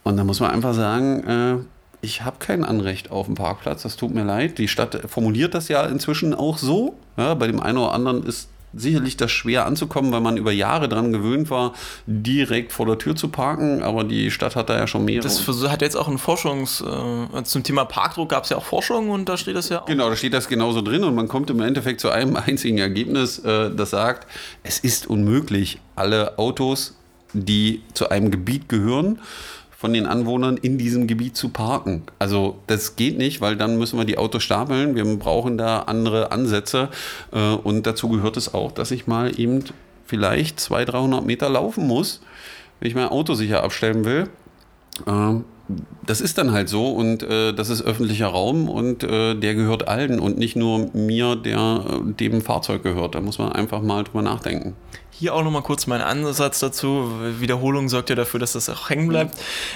Und 0.04 0.18
da 0.18 0.24
muss 0.24 0.40
man 0.40 0.52
einfach 0.52 0.74
sagen, 0.74 1.24
äh, 1.28 1.66
ich 2.02 2.24
habe 2.24 2.38
kein 2.40 2.64
Anrecht 2.64 3.12
auf 3.12 3.28
einen 3.28 3.36
Parkplatz, 3.36 3.84
das 3.84 3.96
tut 3.96 4.14
mir 4.14 4.24
leid. 4.24 4.58
Die 4.58 4.68
Stadt 4.68 5.00
formuliert 5.08 5.54
das 5.54 5.68
ja 5.68 5.84
inzwischen 5.86 6.34
auch 6.34 6.58
so. 6.58 6.96
Ja, 7.18 7.34
bei 7.34 7.48
dem 7.48 7.60
einen 7.60 7.78
oder 7.80 7.94
anderen 7.94 8.24
ist 8.24 8.50
sicherlich 8.74 9.18
das 9.18 9.32
schwer 9.32 9.66
anzukommen, 9.66 10.12
weil 10.12 10.22
man 10.22 10.38
über 10.38 10.52
Jahre 10.52 10.90
daran 10.90 11.12
gewöhnt 11.14 11.50
war, 11.50 11.74
direkt 12.06 12.72
vor 12.72 12.86
der 12.86 12.98
Tür 12.98 13.16
zu 13.16 13.30
parken. 13.30 13.82
Aber 13.82 14.04
die 14.04 14.32
Stadt 14.32 14.56
hat 14.56 14.70
da 14.70 14.78
ja 14.78 14.88
schon 14.88 15.06
mehrere. 15.06 15.24
Das 15.24 15.48
hat 15.70 15.82
jetzt 15.82 15.96
auch 15.96 16.08
ein 16.08 16.18
Forschungs... 16.18 16.82
Äh, 16.82 17.44
zum 17.44 17.64
Thema 17.64 17.86
Parkdruck 17.86 18.30
gab 18.30 18.44
es 18.44 18.50
ja 18.50 18.58
auch 18.58 18.66
Forschung 18.66 19.10
und 19.10 19.30
da 19.30 19.38
steht 19.38 19.56
das 19.56 19.70
ja 19.70 19.82
auch. 19.82 19.86
Genau, 19.86 20.10
da 20.10 20.16
steht 20.16 20.34
das 20.34 20.48
genauso 20.48 20.82
drin 20.82 21.04
und 21.04 21.16
man 21.16 21.28
kommt 21.28 21.50
im 21.50 21.62
Endeffekt 21.62 22.02
zu 22.02 22.10
einem 22.10 22.36
einzigen 22.48 22.78
Ergebnis, 22.78 23.40
äh, 23.40 23.72
das 23.74 23.92
sagt, 23.92 24.28
es 24.64 24.80
ist 24.80 25.08
unmöglich, 25.08 25.80
alle 25.96 26.38
Autos, 26.38 26.96
die 27.34 27.82
zu 27.94 28.10
einem 28.10 28.32
Gebiet 28.32 28.70
gehören, 28.70 29.20
von 29.78 29.94
den 29.94 30.08
Anwohnern 30.08 30.58
in 30.58 30.80
diesem 30.80 31.06
Gebiet 31.06 31.38
zu 31.38 31.50
parken. 31.50 32.02
Also 32.18 32.58
das 32.66 32.96
geht 32.96 33.20
nicht, 33.20 33.42
weil 33.42 33.56
dann 33.56 33.78
müssen 33.78 34.00
wir 34.00 34.06
die 34.06 34.18
Autos 34.18 34.42
stapeln. 34.42 34.96
Wir 34.96 35.06
brauchen 35.18 35.56
da 35.56 35.82
andere 35.82 36.32
Ansätze 36.32 36.90
äh, 37.32 37.54
und 37.54 37.86
dazu 37.86 38.10
gehört 38.10 38.38
es 38.38 38.56
auch, 38.56 38.72
dass 38.72 38.90
ich 38.90 39.06
mal 39.06 39.40
eben 39.40 39.64
vielleicht 40.08 40.60
200, 40.60 40.94
300 40.96 41.26
Meter 41.26 41.48
laufen 41.48 41.86
muss, 41.86 42.22
wenn 42.80 42.90
ich 42.90 42.96
mein 42.96 43.10
Auto 43.10 43.36
sicher 43.36 43.64
abstellen 43.64 44.04
will. 44.04 44.30
Ähm, 45.06 45.44
das 46.08 46.22
ist 46.22 46.40
dann 46.40 46.54
halt 46.54 46.70
so 46.70 46.90
und 46.90 47.22
äh, 47.22 47.54
das 47.54 47.70
ist 47.70 47.84
öffentlicher 47.84 48.28
Raum 48.28 48.70
und 48.70 49.04
äh, 49.04 49.36
der 49.36 49.54
gehört 49.54 49.88
allen 49.88 50.20
und 50.20 50.40
nicht 50.40 50.56
nur 50.56 50.90
mir, 50.96 51.36
der 51.36 52.02
dem 52.20 52.42
Fahrzeug 52.42 52.82
gehört. 52.82 53.14
Da 53.14 53.22
muss 53.22 53.38
man 53.38 53.52
einfach 53.52 53.84
mal 53.84 54.04
drüber 54.06 54.24
nachdenken. 54.24 54.76
Hier 55.20 55.34
auch 55.34 55.44
nochmal 55.44 55.64
kurz 55.64 55.88
mein 55.88 56.02
Ansatz 56.02 56.60
dazu. 56.60 57.12
Wiederholung 57.40 57.90
sorgt 57.90 58.12
ja 58.12 58.16
dafür, 58.16 58.40
dass 58.40 58.54
das 58.54 58.70
auch 58.70 58.92
hängen 58.92 59.08
bleibt. 59.08 59.36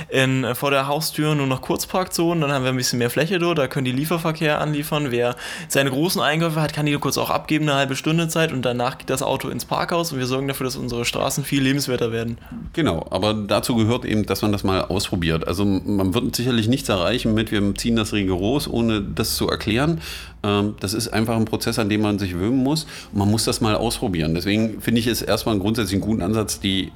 In, 0.10 0.44
äh, 0.44 0.54
vor 0.54 0.70
der 0.70 0.86
Haustür 0.86 1.34
nur 1.34 1.48
noch 1.48 1.62
Kurzparkzonen, 1.62 2.42
dann 2.42 2.52
haben 2.52 2.64
wir 2.64 2.70
ein 2.70 2.78
bisschen 2.78 3.00
mehr 3.00 3.10
Fläche 3.10 3.40
dort, 3.40 3.58
da 3.58 3.68
können 3.68 3.86
die 3.86 3.92
Lieferverkehr 3.92 4.62
anliefern. 4.62 5.08
Wer 5.10 5.36
seine 5.68 5.90
großen 5.90 6.22
Einkäufe 6.22 6.62
hat, 6.62 6.74
kann 6.74 6.86
die 6.86 6.94
kurz 6.94 7.18
auch 7.18 7.32
abgeben, 7.32 7.68
eine 7.68 7.76
halbe 7.76 7.96
Stunde 7.96 8.28
Zeit 8.28 8.52
und 8.52 8.62
danach 8.62 9.00
geht 9.00 9.10
das 9.10 9.24
Auto 9.24 9.50
ins 9.50 9.66
Parkhaus 9.66 10.12
und 10.12 10.20
wir 10.20 10.28
sorgen 10.28 10.48
dafür, 10.48 10.66
dass 10.66 10.76
unsere 10.76 11.06
Straßen 11.06 11.44
viel 11.44 11.64
lebenswerter 11.64 12.12
werden. 12.12 12.38
Genau, 12.74 13.08
aber 13.10 13.34
dazu 13.34 13.76
gehört 13.76 14.06
eben, 14.06 14.28
dass 14.28 14.44
man 14.44 14.52
das 14.52 14.64
mal 14.64 14.82
ausprobiert. 14.82 15.48
Also 15.48 15.66
man 15.66 16.14
wird 16.14 16.36
sicherlich 16.36 16.68
nichts 16.68 16.88
erreichen 16.88 17.34
mit, 17.34 17.52
wir 17.52 17.74
ziehen 17.74 17.96
das 17.96 18.14
rigoros, 18.14 18.68
ohne 18.68 19.02
das 19.02 19.38
zu 19.38 19.50
erklären. 19.50 20.02
Ähm, 20.44 20.76
das 20.80 20.94
ist 20.94 21.10
einfach 21.10 21.36
ein 21.36 21.46
Prozess, 21.46 21.80
an 21.80 21.90
dem 21.90 22.02
man 22.02 22.20
sich 22.20 22.32
gewöhnen 22.32 22.64
muss. 22.64 22.88
Man 23.12 23.30
muss 23.30 23.46
das 23.46 23.62
mal 23.62 23.76
ausprobieren. 23.76 24.34
Deswegen 24.34 24.82
finde 24.82 25.00
ich 25.00 25.08
es 25.08 25.22
erstmal 25.32 25.54
einen 25.54 25.62
grundsätzlich 25.62 26.00
guten 26.02 26.22
Ansatz, 26.22 26.60
die 26.60 26.92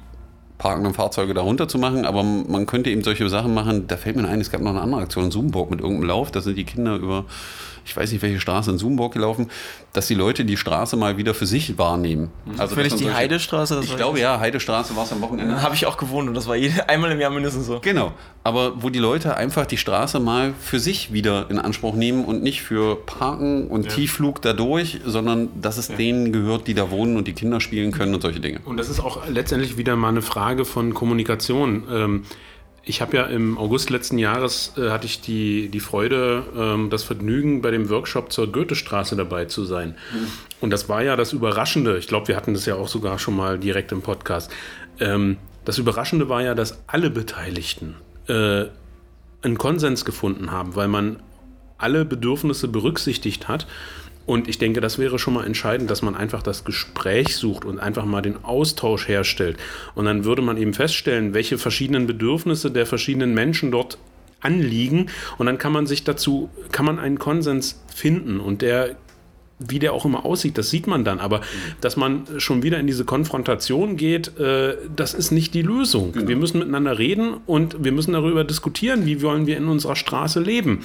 parkenden 0.58 0.94
Fahrzeuge 0.94 1.34
da 1.34 1.42
runter 1.42 1.68
zu 1.68 1.78
machen, 1.78 2.04
aber 2.04 2.22
man 2.22 2.66
könnte 2.66 2.90
eben 2.90 3.02
solche 3.02 3.28
Sachen 3.28 3.52
machen. 3.52 3.86
Da 3.88 3.96
fällt 3.96 4.16
mir 4.16 4.26
ein, 4.26 4.40
es 4.40 4.50
gab 4.50 4.62
noch 4.62 4.70
eine 4.70 4.80
andere 4.80 5.02
Aktion 5.02 5.26
in 5.26 5.30
Sumburg 5.30 5.70
mit 5.70 5.80
irgendeinem 5.80 6.08
Lauf. 6.08 6.30
Da 6.30 6.40
sind 6.40 6.56
die 6.56 6.64
Kinder 6.64 6.96
über, 6.96 7.24
ich 7.86 7.96
weiß 7.96 8.10
nicht 8.12 8.20
welche 8.22 8.40
Straße 8.40 8.70
in 8.70 8.78
Sumburg 8.78 9.14
gelaufen, 9.14 9.48
dass 9.92 10.06
die 10.08 10.14
Leute 10.14 10.44
die 10.44 10.56
Straße 10.56 10.96
mal 10.96 11.16
wieder 11.16 11.32
für 11.34 11.46
sich 11.46 11.78
wahrnehmen. 11.78 12.30
Also 12.58 12.74
Für 12.74 12.82
dass 12.82 12.84
nicht 12.84 12.90
man 12.92 12.98
die 12.98 13.04
solche- 13.04 13.16
Heidestraße, 13.16 13.74
das 13.76 13.84
Ich 13.86 13.96
glaube 13.96 14.20
ja, 14.20 14.38
Heidestraße 14.40 14.94
war 14.96 15.04
es 15.04 15.12
am 15.12 15.20
Wochenende. 15.22 15.62
habe 15.62 15.74
ich 15.74 15.86
auch 15.86 15.96
gewohnt 15.96 16.28
und 16.28 16.34
das 16.34 16.46
war 16.48 16.56
jede, 16.56 16.88
einmal 16.88 17.12
im 17.12 17.20
Jahr 17.20 17.30
mindestens 17.30 17.66
so. 17.66 17.78
Genau, 17.80 18.12
aber 18.44 18.82
wo 18.82 18.90
die 18.90 18.98
Leute 18.98 19.36
einfach 19.36 19.66
die 19.66 19.76
Straße 19.78 20.20
mal 20.20 20.52
für 20.60 20.80
sich 20.80 21.12
wieder 21.12 21.46
in 21.48 21.58
Anspruch 21.58 21.94
nehmen 21.94 22.24
und 22.24 22.42
nicht 22.42 22.62
für 22.62 22.96
Parken 22.96 23.68
und 23.68 23.88
Tiefflug 23.88 24.42
dadurch, 24.42 25.00
sondern 25.04 25.48
dass 25.60 25.78
es 25.78 25.88
denen 25.88 26.32
gehört, 26.32 26.66
die 26.66 26.74
da 26.74 26.90
wohnen 26.90 27.16
und 27.16 27.28
die 27.28 27.32
Kinder 27.32 27.60
spielen 27.60 27.92
können 27.92 28.14
und 28.14 28.20
solche 28.20 28.40
Dinge. 28.40 28.60
Und 28.64 28.76
das 28.78 28.88
ist 28.88 29.00
auch 29.00 29.28
letztendlich 29.28 29.76
wieder 29.78 29.94
mal 29.96 30.08
eine 30.08 30.22
Frage 30.22 30.64
von 30.64 30.92
Kommunikation. 30.92 31.84
Ähm, 31.90 32.22
ich 32.88 33.00
habe 33.00 33.16
ja 33.16 33.24
im 33.24 33.58
August 33.58 33.90
letzten 33.90 34.16
Jahres 34.16 34.72
äh, 34.76 34.90
hatte 34.90 35.06
ich 35.06 35.20
die, 35.20 35.68
die 35.68 35.80
Freude, 35.80 36.44
ähm, 36.56 36.88
das 36.88 37.02
Vergnügen, 37.02 37.60
bei 37.60 37.72
dem 37.72 37.90
Workshop 37.90 38.32
zur 38.32 38.50
Goethestraße 38.50 39.16
dabei 39.16 39.46
zu 39.46 39.64
sein. 39.64 39.96
Und 40.60 40.70
das 40.70 40.88
war 40.88 41.02
ja 41.02 41.16
das 41.16 41.32
Überraschende. 41.32 41.98
Ich 41.98 42.06
glaube, 42.06 42.28
wir 42.28 42.36
hatten 42.36 42.54
das 42.54 42.64
ja 42.64 42.76
auch 42.76 42.86
sogar 42.86 43.18
schon 43.18 43.34
mal 43.34 43.58
direkt 43.58 43.90
im 43.90 44.02
Podcast. 44.02 44.52
Ähm, 45.00 45.36
das 45.64 45.78
Überraschende 45.78 46.28
war 46.28 46.42
ja, 46.42 46.54
dass 46.54 46.78
alle 46.86 47.10
Beteiligten 47.10 47.96
äh, 48.28 48.66
einen 49.42 49.58
Konsens 49.58 50.04
gefunden 50.04 50.52
haben, 50.52 50.76
weil 50.76 50.88
man 50.88 51.16
alle 51.78 52.04
Bedürfnisse 52.04 52.68
berücksichtigt 52.68 53.48
hat. 53.48 53.66
Und 54.26 54.48
ich 54.48 54.58
denke, 54.58 54.80
das 54.80 54.98
wäre 54.98 55.18
schon 55.18 55.34
mal 55.34 55.46
entscheidend, 55.46 55.90
dass 55.90 56.02
man 56.02 56.16
einfach 56.16 56.42
das 56.42 56.64
Gespräch 56.64 57.36
sucht 57.36 57.64
und 57.64 57.78
einfach 57.78 58.04
mal 58.04 58.22
den 58.22 58.44
Austausch 58.44 59.08
herstellt. 59.08 59.56
Und 59.94 60.04
dann 60.04 60.24
würde 60.24 60.42
man 60.42 60.56
eben 60.56 60.74
feststellen, 60.74 61.32
welche 61.32 61.58
verschiedenen 61.58 62.06
Bedürfnisse 62.06 62.70
der 62.70 62.86
verschiedenen 62.86 63.34
Menschen 63.34 63.70
dort 63.70 63.98
anliegen. 64.40 65.06
Und 65.38 65.46
dann 65.46 65.58
kann 65.58 65.72
man 65.72 65.86
sich 65.86 66.04
dazu, 66.04 66.50
kann 66.72 66.84
man 66.84 66.98
einen 66.98 67.18
Konsens 67.18 67.82
finden. 67.94 68.40
Und 68.40 68.62
der 68.62 68.96
wie 69.58 69.78
der 69.78 69.92
auch 69.92 70.04
immer 70.04 70.24
aussieht, 70.24 70.58
das 70.58 70.70
sieht 70.70 70.86
man 70.86 71.04
dann. 71.04 71.18
Aber 71.18 71.40
dass 71.80 71.96
man 71.96 72.26
schon 72.38 72.62
wieder 72.62 72.78
in 72.78 72.86
diese 72.86 73.04
Konfrontation 73.04 73.96
geht, 73.96 74.38
äh, 74.38 74.76
das 74.94 75.14
ist 75.14 75.30
nicht 75.30 75.54
die 75.54 75.62
Lösung. 75.62 76.12
Wir 76.14 76.36
müssen 76.36 76.58
miteinander 76.58 76.98
reden 76.98 77.38
und 77.46 77.82
wir 77.82 77.92
müssen 77.92 78.12
darüber 78.12 78.44
diskutieren, 78.44 79.06
wie 79.06 79.22
wollen 79.22 79.46
wir 79.46 79.56
in 79.56 79.68
unserer 79.68 79.96
Straße 79.96 80.40
leben. 80.40 80.84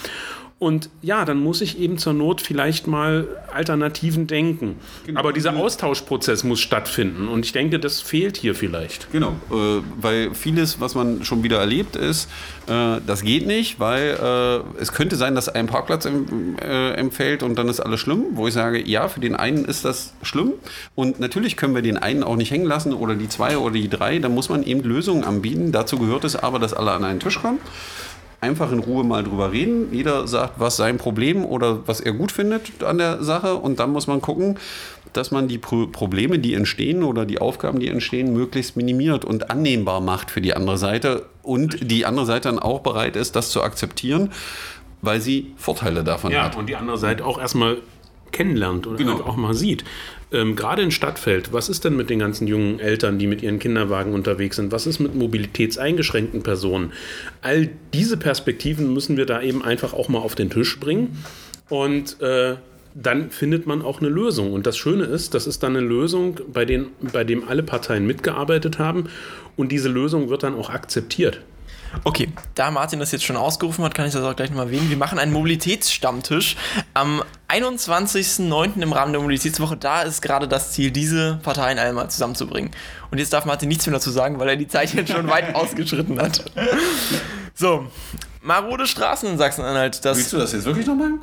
Und 0.62 0.92
ja, 1.02 1.26
dann 1.26 1.40
muss 1.40 1.60
ich 1.62 1.80
eben 1.80 1.98
zur 1.98 2.14
Not 2.14 2.40
vielleicht 2.40 2.86
mal 2.86 3.28
Alternativen 3.52 4.28
denken. 4.28 4.76
Aber 5.16 5.34
dieser 5.34 5.56
Austauschprozess 5.56 6.44
muss 6.44 6.60
stattfinden. 6.60 7.30
Und 7.30 7.48
ich 7.48 7.52
denke, 7.52 7.80
das 7.80 8.00
fehlt 8.00 8.38
hier 8.38 8.54
vielleicht. 8.54 9.12
Genau, 9.12 9.32
äh, 9.50 9.82
weil 10.00 10.36
vieles, 10.36 10.80
was 10.80 10.94
man 10.94 11.26
schon 11.26 11.42
wieder 11.42 11.58
erlebt, 11.58 11.96
ist, 11.96 12.30
äh, 12.68 12.98
das 13.08 13.24
geht 13.24 13.48
nicht, 13.48 13.80
weil 13.80 14.20
äh, 14.22 14.80
es 14.80 14.94
könnte 14.94 15.16
sein, 15.16 15.34
dass 15.34 15.50
ein 15.50 15.66
Parkplatz 15.66 16.06
em, 16.06 16.58
äh, 16.62 16.92
empfällt 16.92 17.42
und 17.42 17.58
dann 17.58 17.68
ist 17.68 17.80
alles 17.80 18.00
schlimm, 18.00 18.26
wo 18.34 18.48
ich 18.48 18.54
sage, 18.54 18.88
ja, 18.88 19.08
für 19.08 19.20
den 19.20 19.36
einen 19.36 19.66
ist 19.66 19.84
das 19.84 20.14
schlimm 20.22 20.54
und 20.94 21.20
natürlich 21.20 21.58
können 21.58 21.74
wir 21.74 21.82
den 21.82 21.98
einen 21.98 22.22
auch 22.22 22.36
nicht 22.36 22.52
hängen 22.52 22.68
lassen 22.68 22.94
oder 22.94 23.16
die 23.16 23.30
zwei 23.30 23.58
oder 23.58 23.74
die 23.74 23.90
drei, 23.90 24.20
da 24.20 24.30
muss 24.30 24.50
man 24.50 24.62
eben 24.62 24.84
Lösungen 24.84 25.24
anbieten. 25.24 25.72
Dazu 25.72 25.98
gehört 25.98 26.24
es 26.24 26.36
aber, 26.36 26.60
dass 26.60 26.76
alle 26.76 26.92
an 26.92 27.04
einen 27.04 27.20
Tisch 27.20 27.42
kommen. 27.42 27.58
Einfach 28.42 28.72
in 28.72 28.80
Ruhe 28.80 29.04
mal 29.04 29.24
drüber 29.24 29.52
reden. 29.52 29.94
Jeder 29.94 30.28
sagt, 30.28 30.60
was 30.60 30.76
sein 30.76 30.98
Problem 30.98 31.46
oder 31.46 31.88
was 31.88 32.02
er 32.02 32.12
gut 32.14 32.32
findet 32.32 32.84
an 32.84 32.98
der 32.98 33.24
Sache. 33.24 33.56
Und 33.56 33.80
dann 33.80 33.92
muss 33.92 34.08
man 34.08 34.20
gucken, 34.20 34.58
dass 35.14 35.30
man 35.32 35.48
die 35.48 35.58
Pro 35.58 35.88
Probleme, 35.88 36.40
die 36.40 36.54
entstehen 36.56 37.04
oder 37.04 37.26
die 37.26 37.40
Aufgaben, 37.40 37.80
die 37.80 37.88
entstehen, 37.88 38.34
möglichst 38.34 38.76
minimiert 38.78 39.26
und 39.26 39.50
annehmbar 39.52 40.02
macht 40.02 40.32
für 40.32 40.42
die 40.42 40.56
andere 40.56 40.78
Seite 40.78 41.26
und 41.44 41.92
die 41.92 42.06
andere 42.06 42.26
Seite 42.26 42.50
dann 42.50 42.60
auch 42.60 42.80
bereit 42.80 43.16
ist, 43.16 43.36
das 43.36 43.50
zu 43.52 43.62
akzeptieren, 43.62 44.32
weil 45.02 45.22
sie 45.22 45.54
Vorteile 45.58 46.04
davon 46.04 46.32
Ja, 46.32 46.44
hat. 46.46 46.58
und 46.58 46.68
die 46.68 46.76
andere 46.76 46.98
Seite 46.98 47.26
auch 47.26 47.40
erstmal 47.40 47.78
kennenlernt 48.32 48.88
oder 48.88 48.98
Genau. 48.98 49.14
halt 49.16 49.26
auch 49.26 49.36
mal 49.36 49.54
sieht. 49.54 49.84
Ähm, 50.32 50.56
Gerade 50.56 50.82
in 50.82 50.92
Stadtfeld, 50.92 51.52
was 51.52 51.68
ist 51.68 51.84
denn 51.84 51.96
mit 51.96 52.10
den 52.10 52.20
ganzen 52.20 52.48
jungen 52.48 52.80
Eltern, 52.80 53.20
die 53.20 53.28
mit 53.28 53.42
ihren 53.42 53.60
Kinderwagen 53.60 54.14
unterwegs 54.14 54.56
sind? 54.56 54.72
Was 54.72 54.88
ist 54.88 55.00
mit 55.00 55.14
mobilitätseingeschränkten 55.16 56.44
Personen? 56.44 56.94
All 57.42 57.70
diese 57.94 58.18
Perspektiven 58.18 58.94
müssen 58.94 59.18
wir 59.18 59.26
da 59.26 59.42
eben 59.42 59.64
einfach 59.64 59.94
auch 59.94 60.08
mal 60.08 60.20
auf 60.20 60.36
den 60.36 60.50
Tisch 60.50 60.80
bringen. 60.80 61.24
Und 61.70 62.22
äh, 62.22 62.56
dann 62.94 63.30
findet 63.30 63.68
man 63.68 63.82
auch 63.82 64.00
eine 64.00 64.10
Lösung. 64.10 64.54
Und 64.54 64.68
das 64.68 64.78
Schöne 64.78 65.06
ist, 65.06 65.34
das 65.34 65.48
ist 65.48 65.64
dann 65.64 65.76
eine 65.76 65.86
Lösung, 65.86 66.40
bei, 66.52 66.66
den, 66.66 66.88
bei 67.14 67.24
dem 67.24 67.48
alle 67.48 67.64
Parteien 67.64 68.06
mitgearbeitet 68.06 68.80
haben. 68.80 69.10
Und 69.56 69.72
diese 69.72 69.90
Lösung 69.90 70.30
wird 70.30 70.44
dann 70.44 70.56
auch 70.56 70.70
akzeptiert. 70.70 71.42
Okay, 72.04 72.30
da 72.56 72.72
Martin 72.72 73.00
das 73.00 73.12
jetzt 73.12 73.24
schon 73.24 73.38
ausgerufen 73.38 73.84
hat, 73.84 73.94
kann 73.94 74.06
ich 74.06 74.14
das 74.14 74.24
auch 74.24 74.36
gleich 74.36 74.50
nochmal 74.50 74.68
erwähnen. 74.68 74.90
Wir 74.90 74.98
machen 74.98 75.20
einen 75.20 75.32
Mobilitätsstammtisch 75.34 76.56
am 76.94 77.24
21.09. 77.50 78.82
im 78.82 78.94
Rahmen 78.94 79.12
der 79.12 79.22
Mobilitätswoche. 79.22 79.78
Da 79.78 80.02
ist 80.02 80.22
gerade 80.22 80.48
das 80.48 80.72
Ziel, 80.72 80.92
diese 80.92 81.40
Parteien 81.44 81.80
einmal 81.80 82.10
zusammenzubringen. 82.10 82.72
Und 83.12 83.18
jetzt 83.18 83.34
darf 83.34 83.46
Martin 83.46 83.70
nichts 83.70 83.86
mehr 83.86 83.94
dazu 83.94 84.10
sagen, 84.10 84.40
weil 84.40 84.50
er 84.50 84.56
die 84.56 84.68
Zeit 84.68 84.94
jetzt 84.94 85.12
schon 85.12 85.28
weit 85.28 85.54
ausgeschritten 85.56 86.20
hat. 86.20 86.46
So, 87.54 87.88
marode 88.42 88.88
Straßen 88.88 89.30
in 89.30 89.38
Sachsen-Anhalt. 89.38 90.00
Willst 90.04 90.34
du 90.34 90.38
das 90.38 90.54
jetzt 90.54 90.66
wirklich 90.66 90.88
noch 90.88 90.96
machen? 90.96 91.22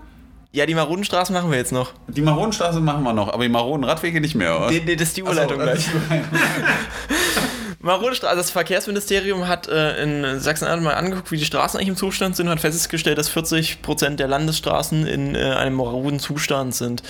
ja, 0.50 0.66
die 0.66 0.74
maroden 0.74 1.04
Straßen 1.04 1.33
machen 1.35 1.50
wir 1.50 1.59
jetzt 1.59 1.72
noch. 1.72 1.92
Die 2.09 2.22
Maronenstraße 2.22 2.81
machen 2.81 3.02
wir 3.02 3.12
noch, 3.12 3.33
aber 3.33 3.42
die 3.42 3.50
Maronenradwege 3.50 4.20
nicht 4.20 4.35
mehr, 4.35 4.57
oder? 4.57 4.70
Nee, 4.70 4.83
nee, 4.85 4.96
das 4.96 5.09
ist 5.09 5.16
die 5.18 5.22
Urleitung 5.22 5.59
gleich. 5.59 5.87
Marode 7.80 8.16
Straße, 8.16 8.34
das 8.34 8.50
Verkehrsministerium 8.50 9.46
hat 9.46 9.68
äh, 9.68 10.02
in 10.02 10.40
Sachsen-Anhalt 10.40 10.82
mal 10.82 10.94
angeguckt, 10.94 11.30
wie 11.30 11.36
die 11.36 11.44
Straßen 11.44 11.78
eigentlich 11.78 11.90
im 11.90 11.96
Zustand 11.96 12.34
sind 12.34 12.46
und 12.46 12.52
hat 12.52 12.60
festgestellt, 12.60 13.18
dass 13.18 13.30
40% 13.30 14.16
der 14.16 14.26
Landesstraßen 14.26 15.06
in 15.06 15.36
äh, 15.36 15.38
einem 15.38 15.76
maroden 15.76 16.18
Zustand 16.18 16.74
sind. 16.74 17.04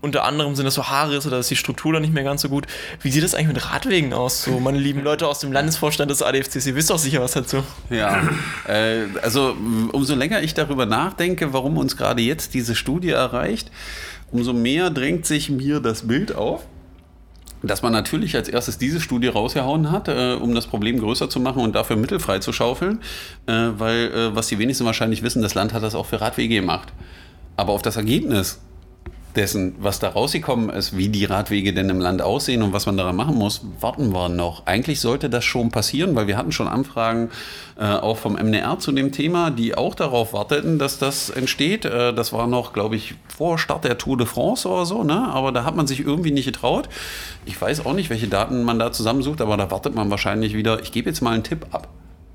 Unter 0.00 0.24
anderem 0.24 0.56
sind 0.56 0.64
das 0.64 0.74
so 0.74 0.88
Haarrisse, 0.88 1.30
da 1.30 1.38
ist 1.38 1.50
die 1.50 1.56
Struktur 1.56 1.92
dann 1.92 2.02
nicht 2.02 2.12
mehr 2.12 2.24
ganz 2.24 2.42
so 2.42 2.48
gut. 2.48 2.66
Wie 3.02 3.12
sieht 3.12 3.22
das 3.22 3.36
eigentlich 3.36 3.54
mit 3.54 3.70
Radwegen 3.70 4.12
aus? 4.12 4.42
So, 4.42 4.58
meine 4.58 4.78
lieben 4.78 5.04
Leute 5.04 5.28
aus 5.28 5.38
dem 5.38 5.52
Landesvorstand 5.52 6.10
des 6.10 6.22
ADFCC, 6.22 6.66
ihr 6.66 6.74
wisst 6.74 6.90
doch 6.90 6.98
sicher 6.98 7.20
was 7.20 7.32
dazu. 7.32 7.62
Ja, 7.88 8.20
äh, 8.66 9.04
also 9.22 9.56
umso 9.92 10.16
länger 10.16 10.42
ich 10.42 10.54
darüber 10.54 10.86
nachdenke, 10.86 11.52
warum 11.52 11.78
uns 11.78 11.96
gerade 11.96 12.20
jetzt 12.20 12.54
diese 12.54 12.74
Studie 12.74 13.10
erreicht, 13.10 13.70
umso 14.32 14.54
mehr 14.54 14.90
drängt 14.90 15.24
sich 15.24 15.50
mir 15.50 15.78
das 15.78 16.08
Bild 16.08 16.34
auf, 16.34 16.64
dass 17.62 17.82
man 17.82 17.92
natürlich 17.92 18.34
als 18.36 18.48
erstes 18.48 18.78
diese 18.78 19.00
Studie 19.00 19.28
rausgehauen 19.28 19.90
hat, 19.90 20.08
äh, 20.08 20.34
um 20.34 20.54
das 20.54 20.66
Problem 20.66 20.98
größer 20.98 21.28
zu 21.28 21.40
machen 21.40 21.62
und 21.62 21.74
dafür 21.74 21.96
Mittel 21.96 22.18
frei 22.18 22.38
zu 22.38 22.52
schaufeln, 22.52 23.00
äh, 23.46 23.52
weil, 23.76 24.12
äh, 24.12 24.34
was 24.34 24.48
die 24.48 24.58
wenigsten 24.58 24.84
wahrscheinlich 24.84 25.22
wissen, 25.22 25.42
das 25.42 25.54
Land 25.54 25.72
hat 25.72 25.82
das 25.82 25.94
auch 25.94 26.06
für 26.06 26.20
Radwege 26.20 26.54
gemacht. 26.54 26.92
Aber 27.56 27.72
auf 27.72 27.82
das 27.82 27.96
Ergebnis 27.96 28.60
dessen, 29.36 29.74
was 29.78 29.98
da 29.98 30.08
rausgekommen 30.08 30.70
ist, 30.70 30.96
wie 30.96 31.08
die 31.08 31.24
Radwege 31.24 31.72
denn 31.72 31.88
im 31.88 32.00
Land 32.00 32.22
aussehen 32.22 32.62
und 32.62 32.72
was 32.72 32.86
man 32.86 32.96
daran 32.96 33.16
machen 33.16 33.36
muss, 33.36 33.62
warten 33.80 34.12
wir 34.12 34.28
noch. 34.28 34.66
Eigentlich 34.66 35.00
sollte 35.00 35.30
das 35.30 35.44
schon 35.44 35.70
passieren, 35.70 36.14
weil 36.16 36.26
wir 36.26 36.36
hatten 36.36 36.52
schon 36.52 36.68
Anfragen 36.68 37.30
äh, 37.78 37.84
auch 37.84 38.16
vom 38.16 38.34
MNR 38.34 38.78
zu 38.78 38.92
dem 38.92 39.12
Thema, 39.12 39.50
die 39.50 39.74
auch 39.74 39.94
darauf 39.94 40.32
warteten, 40.32 40.78
dass 40.78 40.98
das 40.98 41.30
entsteht. 41.30 41.84
Äh, 41.84 42.12
das 42.12 42.32
war 42.32 42.46
noch, 42.46 42.72
glaube 42.72 42.96
ich, 42.96 43.14
vor 43.28 43.58
Start 43.58 43.84
der 43.84 43.98
Tour 43.98 44.16
de 44.16 44.26
France 44.26 44.68
oder 44.68 44.86
so, 44.86 45.04
ne? 45.04 45.28
aber 45.32 45.52
da 45.52 45.64
hat 45.64 45.76
man 45.76 45.86
sich 45.86 46.00
irgendwie 46.00 46.32
nicht 46.32 46.46
getraut. 46.46 46.88
Ich 47.46 47.60
weiß 47.60 47.86
auch 47.86 47.94
nicht, 47.94 48.10
welche 48.10 48.28
Daten 48.28 48.64
man 48.64 48.78
da 48.78 48.92
zusammensucht, 48.92 49.40
aber 49.40 49.56
da 49.56 49.70
wartet 49.70 49.94
man 49.94 50.10
wahrscheinlich 50.10 50.54
wieder. 50.54 50.82
Ich 50.82 50.92
gebe 50.92 51.08
jetzt 51.08 51.20
mal 51.20 51.32
einen 51.32 51.44
Tipp 51.44 51.66
ab. 51.70 51.88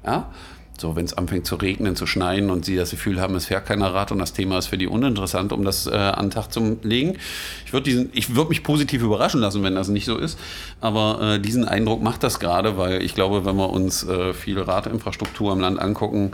Ja? 0.05 0.29
So, 0.77 0.95
wenn 0.95 1.05
es 1.05 1.13
anfängt 1.13 1.45
zu 1.45 1.55
regnen, 1.55 1.95
zu 1.95 2.05
schneien 2.05 2.49
und 2.49 2.65
sie 2.65 2.75
das 2.75 2.91
Gefühl 2.91 3.21
haben, 3.21 3.35
es 3.35 3.45
fährt 3.45 3.65
keiner 3.65 3.93
Rad 3.93 4.11
und 4.11 4.19
das 4.19 4.33
Thema 4.33 4.57
ist 4.57 4.67
für 4.67 4.77
die 4.77 4.87
uninteressant, 4.87 5.53
um 5.53 5.63
das 5.63 5.87
äh, 5.87 5.91
an 5.91 6.25
den 6.25 6.31
Tag 6.31 6.51
zu 6.51 6.77
legen. 6.83 7.17
Ich 7.65 7.73
würde 7.73 8.09
würde 8.11 8.49
mich 8.49 8.63
positiv 8.63 9.01
überraschen 9.01 9.39
lassen, 9.39 9.63
wenn 9.63 9.75
das 9.75 9.87
nicht 9.87 10.05
so 10.05 10.17
ist. 10.17 10.37
Aber 10.81 11.35
äh, 11.35 11.39
diesen 11.39 11.65
Eindruck 11.65 12.01
macht 12.01 12.23
das 12.23 12.39
gerade, 12.39 12.77
weil 12.77 13.01
ich 13.03 13.15
glaube, 13.15 13.45
wenn 13.45 13.55
wir 13.55 13.69
uns 13.69 14.03
äh, 14.03 14.33
viel 14.33 14.59
Radinfrastruktur 14.59 15.53
im 15.53 15.59
Land 15.61 15.79
angucken, 15.79 16.31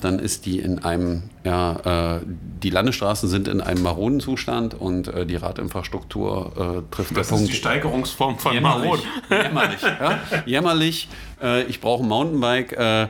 dann 0.00 0.18
ist 0.18 0.46
die 0.46 0.58
in 0.58 0.80
einem, 0.80 1.22
ja, 1.44 2.16
äh, 2.16 2.20
die 2.24 2.70
Landesstraßen 2.70 3.28
sind 3.28 3.48
in 3.48 3.60
einem 3.60 3.82
maroden 3.82 4.20
Zustand 4.20 4.74
und 4.74 5.08
äh, 5.08 5.26
die 5.26 5.36
Radinfrastruktur 5.36 6.84
äh, 6.88 6.94
trifft 6.94 7.16
Das 7.16 7.28
der 7.28 7.38
ist 7.38 7.48
die 7.48 7.52
Steigerungsform 7.52 8.38
von 8.38 8.52
Jämmerlich. 8.52 9.02
Marot. 9.30 9.44
Jämmerlich. 9.44 9.82
Ja? 9.82 10.20
Jämmerlich. 10.46 11.08
Äh, 11.42 11.64
ich 11.64 11.80
brauche 11.80 12.02
ein 12.02 12.08
Mountainbike. 12.08 12.72
Äh, 12.72 13.08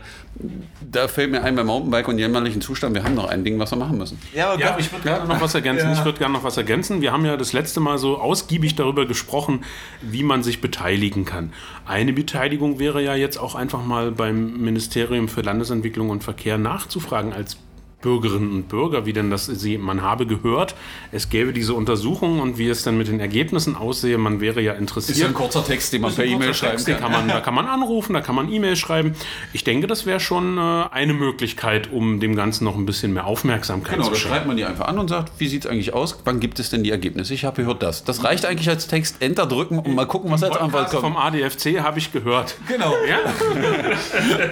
da 0.90 1.08
fällt 1.08 1.30
mir 1.30 1.42
ein 1.42 1.56
beim 1.56 1.66
Mountainbike 1.66 2.08
und 2.08 2.18
jämmerlichen 2.18 2.60
Zustand. 2.60 2.94
Wir 2.94 3.04
haben 3.04 3.14
noch 3.14 3.28
ein 3.28 3.44
Ding, 3.44 3.58
was 3.58 3.70
wir 3.72 3.78
machen 3.78 3.96
müssen. 3.98 4.18
Ja, 4.34 4.52
aber 4.52 4.60
Ja, 4.60 4.76
ich 4.78 4.92
würde 4.92 5.04
gerne 5.04 5.26
noch 5.26 5.40
was 5.40 5.54
ergänzen. 5.54 5.92
Ich 5.92 6.04
würde 6.04 6.18
gerne 6.18 6.34
noch 6.34 6.44
was 6.44 6.56
ergänzen. 6.56 7.00
Wir 7.00 7.12
haben 7.12 7.24
ja 7.24 7.36
das 7.36 7.52
letzte 7.52 7.80
Mal 7.80 7.98
so 7.98 8.18
ausgiebig 8.18 8.74
darüber 8.74 9.06
gesprochen, 9.06 9.64
wie 10.02 10.22
man 10.22 10.42
sich 10.42 10.60
beteiligen 10.60 11.24
kann. 11.24 11.52
Eine 11.86 12.12
Beteiligung 12.12 12.78
wäre 12.78 13.02
ja 13.02 13.14
jetzt 13.14 13.38
auch 13.38 13.54
einfach 13.54 13.84
mal 13.84 14.12
beim 14.12 14.58
Ministerium 14.58 15.28
für 15.28 15.40
Landesentwicklung 15.40 16.10
und 16.10 16.22
Verkehr 16.22 16.58
nachzufragen 16.58 17.32
als 17.32 17.56
Bürgerinnen 18.02 18.50
und 18.52 18.68
Bürger, 18.68 19.06
wie 19.06 19.12
denn 19.12 19.30
das 19.30 19.46
sie, 19.46 19.78
man 19.78 20.02
habe 20.02 20.26
gehört, 20.26 20.74
es 21.12 21.28
gäbe 21.30 21.52
diese 21.52 21.74
Untersuchung 21.74 22.40
und 22.40 22.59
wie 22.59 22.68
es 22.68 22.82
dann 22.82 22.98
mit 22.98 23.09
den 23.09 23.20
Ergebnissen 23.20 23.74
aussehe, 23.74 24.18
man 24.18 24.40
wäre 24.40 24.61
ja 24.61 24.74
interessiert. 24.74 25.32
kurzer 25.35 25.64
Text, 25.64 25.92
den 25.92 26.02
man 26.02 26.11
Das 26.14 26.18
ist 26.24 26.30
ein 26.32 26.38
kurzer 26.40 26.70
Text, 26.70 26.87
den 26.88 26.98
kann 26.98 27.11
man, 27.11 27.26
da 27.26 27.40
kann 27.40 27.54
man 27.54 27.66
anrufen, 27.66 28.12
da 28.12 28.20
kann 28.20 28.35
man 28.35 28.52
E-Mail 28.52 28.76
schreiben. 28.76 29.14
Ich 29.52 29.64
denke, 29.64 29.87
das 29.87 30.06
wäre 30.06 30.20
schon 30.20 30.59
äh, 30.59 30.85
eine 30.90 31.14
Möglichkeit, 31.14 31.90
um 31.90 32.20
dem 32.20 32.37
Ganzen 32.37 32.64
noch 32.64 32.76
ein 32.76 32.87
bisschen 32.87 33.12
mehr 33.14 33.26
Aufmerksamkeit 33.26 33.94
Genau, 33.94 34.04
zu 34.04 34.11
da 34.11 34.16
schenken. 34.16 34.35
schreibt 34.35 34.46
man 34.46 34.56
die 34.56 34.64
einfach 34.64 34.87
an 34.88 34.98
und 34.98 35.09
sagt, 35.09 35.32
wie 35.38 35.48
sieht 35.48 35.64
es 35.64 35.70
eigentlich 35.70 35.92
aus? 35.94 36.18
Wann 36.24 36.38
gibt 36.38 36.59
es 36.61 36.70
denn 36.70 36.85
die 36.85 36.90
Ergebnisse? 36.90 37.35
Ich 37.35 37.44
habe 37.44 37.62
gehört 37.62 37.82
das. 37.82 38.04
Das 38.04 38.22
reicht 38.24 38.44
eigentlich 38.44 38.68
als 38.68 38.87
Text, 38.87 39.16
Enter 39.20 39.46
drücken 39.46 39.78
und 39.78 39.94
mal 39.94 40.06
gucken, 40.06 40.30
was 40.30 40.42
als 40.42 40.56
Antwort 40.56 40.85
Podcast 40.90 41.02
kommt. 41.02 41.14
vom 41.14 41.16
ADFC 41.16 41.80
habe 41.80 41.98
ich 41.98 42.12
gehört. 42.12 42.56
Genau. 42.68 42.92
Ja? 43.09 43.18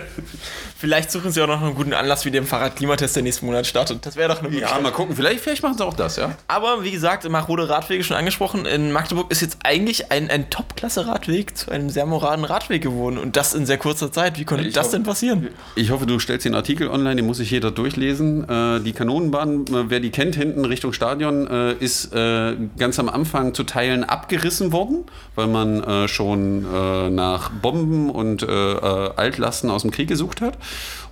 vielleicht 0.84 1.10
suchen 1.10 1.32
sie 1.32 1.40
auch 1.40 1.46
noch 1.46 1.62
einen 1.62 1.74
guten 1.74 1.94
Anlass, 1.94 2.26
wie 2.26 2.30
der 2.30 2.42
Fahrradklimatest 2.42 3.16
der 3.16 3.22
nächsten 3.22 3.46
Monat 3.46 3.66
startet. 3.66 4.04
Das 4.04 4.16
wäre 4.16 4.28
doch 4.28 4.40
eine 4.40 4.48
Ja, 4.48 4.52
Möglichkeit. 4.54 4.82
mal 4.82 4.92
gucken. 4.92 5.16
Vielleicht, 5.16 5.40
vielleicht 5.40 5.62
machen 5.62 5.78
sie 5.78 5.84
auch 5.86 5.94
das, 5.96 6.16
ja? 6.16 6.32
Aber 6.46 6.84
wie 6.84 6.90
gesagt, 6.90 7.26
marode 7.30 7.66
Radwege 7.70 8.04
schon 8.04 8.18
angesprochen, 8.18 8.66
in 8.66 8.92
Magdeburg 8.92 9.30
ist 9.30 9.40
jetzt 9.40 9.56
eigentlich 9.64 10.12
ein, 10.12 10.28
ein 10.28 10.50
Top-Klasse-Radweg 10.50 11.56
zu 11.56 11.70
einem 11.70 11.88
sehr 11.88 12.04
moraden 12.04 12.44
Radweg 12.44 12.82
geworden. 12.82 13.16
Und 13.16 13.36
das 13.36 13.54
in 13.54 13.64
sehr 13.64 13.78
kurzer 13.78 14.12
Zeit. 14.12 14.38
Wie 14.38 14.44
konnte 14.44 14.64
Ich 14.66 14.74
das 14.74 14.88
hoffe- 14.88 14.96
denn 14.96 15.04
passieren? 15.04 15.48
Ich 15.74 15.90
hoffe, 15.90 16.04
du 16.04 16.18
stellst 16.18 16.44
den 16.44 16.54
Artikel 16.54 16.88
online, 16.88 17.16
den 17.16 17.24
muss 17.26 17.38
sich 17.38 17.50
jeder 17.50 17.70
durchlesen. 17.70 18.46
Äh, 18.46 18.80
die 18.80 18.92
Kanonenbahn, 18.92 19.64
äh, 19.68 19.84
wer 19.88 20.00
die 20.00 20.10
kennt, 20.10 20.34
hinten 20.34 20.66
Richtung 20.66 20.92
Stadion, 20.92 21.46
äh, 21.46 21.72
ist 21.72 22.12
äh, 22.14 22.56
ganz 22.76 22.98
am 22.98 23.08
Anfang 23.08 23.54
zu 23.54 23.64
Teilen 23.64 24.04
abgerissen 24.04 24.70
worden, 24.72 25.04
weil 25.34 25.46
man 25.46 25.82
äh, 25.82 26.08
schon 26.08 26.66
äh, 26.70 27.08
nach 27.08 27.48
Bomben 27.48 28.10
und 28.10 28.44
Altlasten 28.44 29.70
aus 29.70 29.82
dem 29.82 29.90
Krieg 29.90 30.08
gesucht 30.08 30.40
hat 30.40 30.58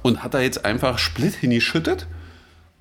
und 0.02 0.22
hat 0.22 0.34
da 0.34 0.40
jetzt 0.40 0.64
einfach 0.64 0.98
Split 0.98 1.34
hingeschüttet 1.34 2.06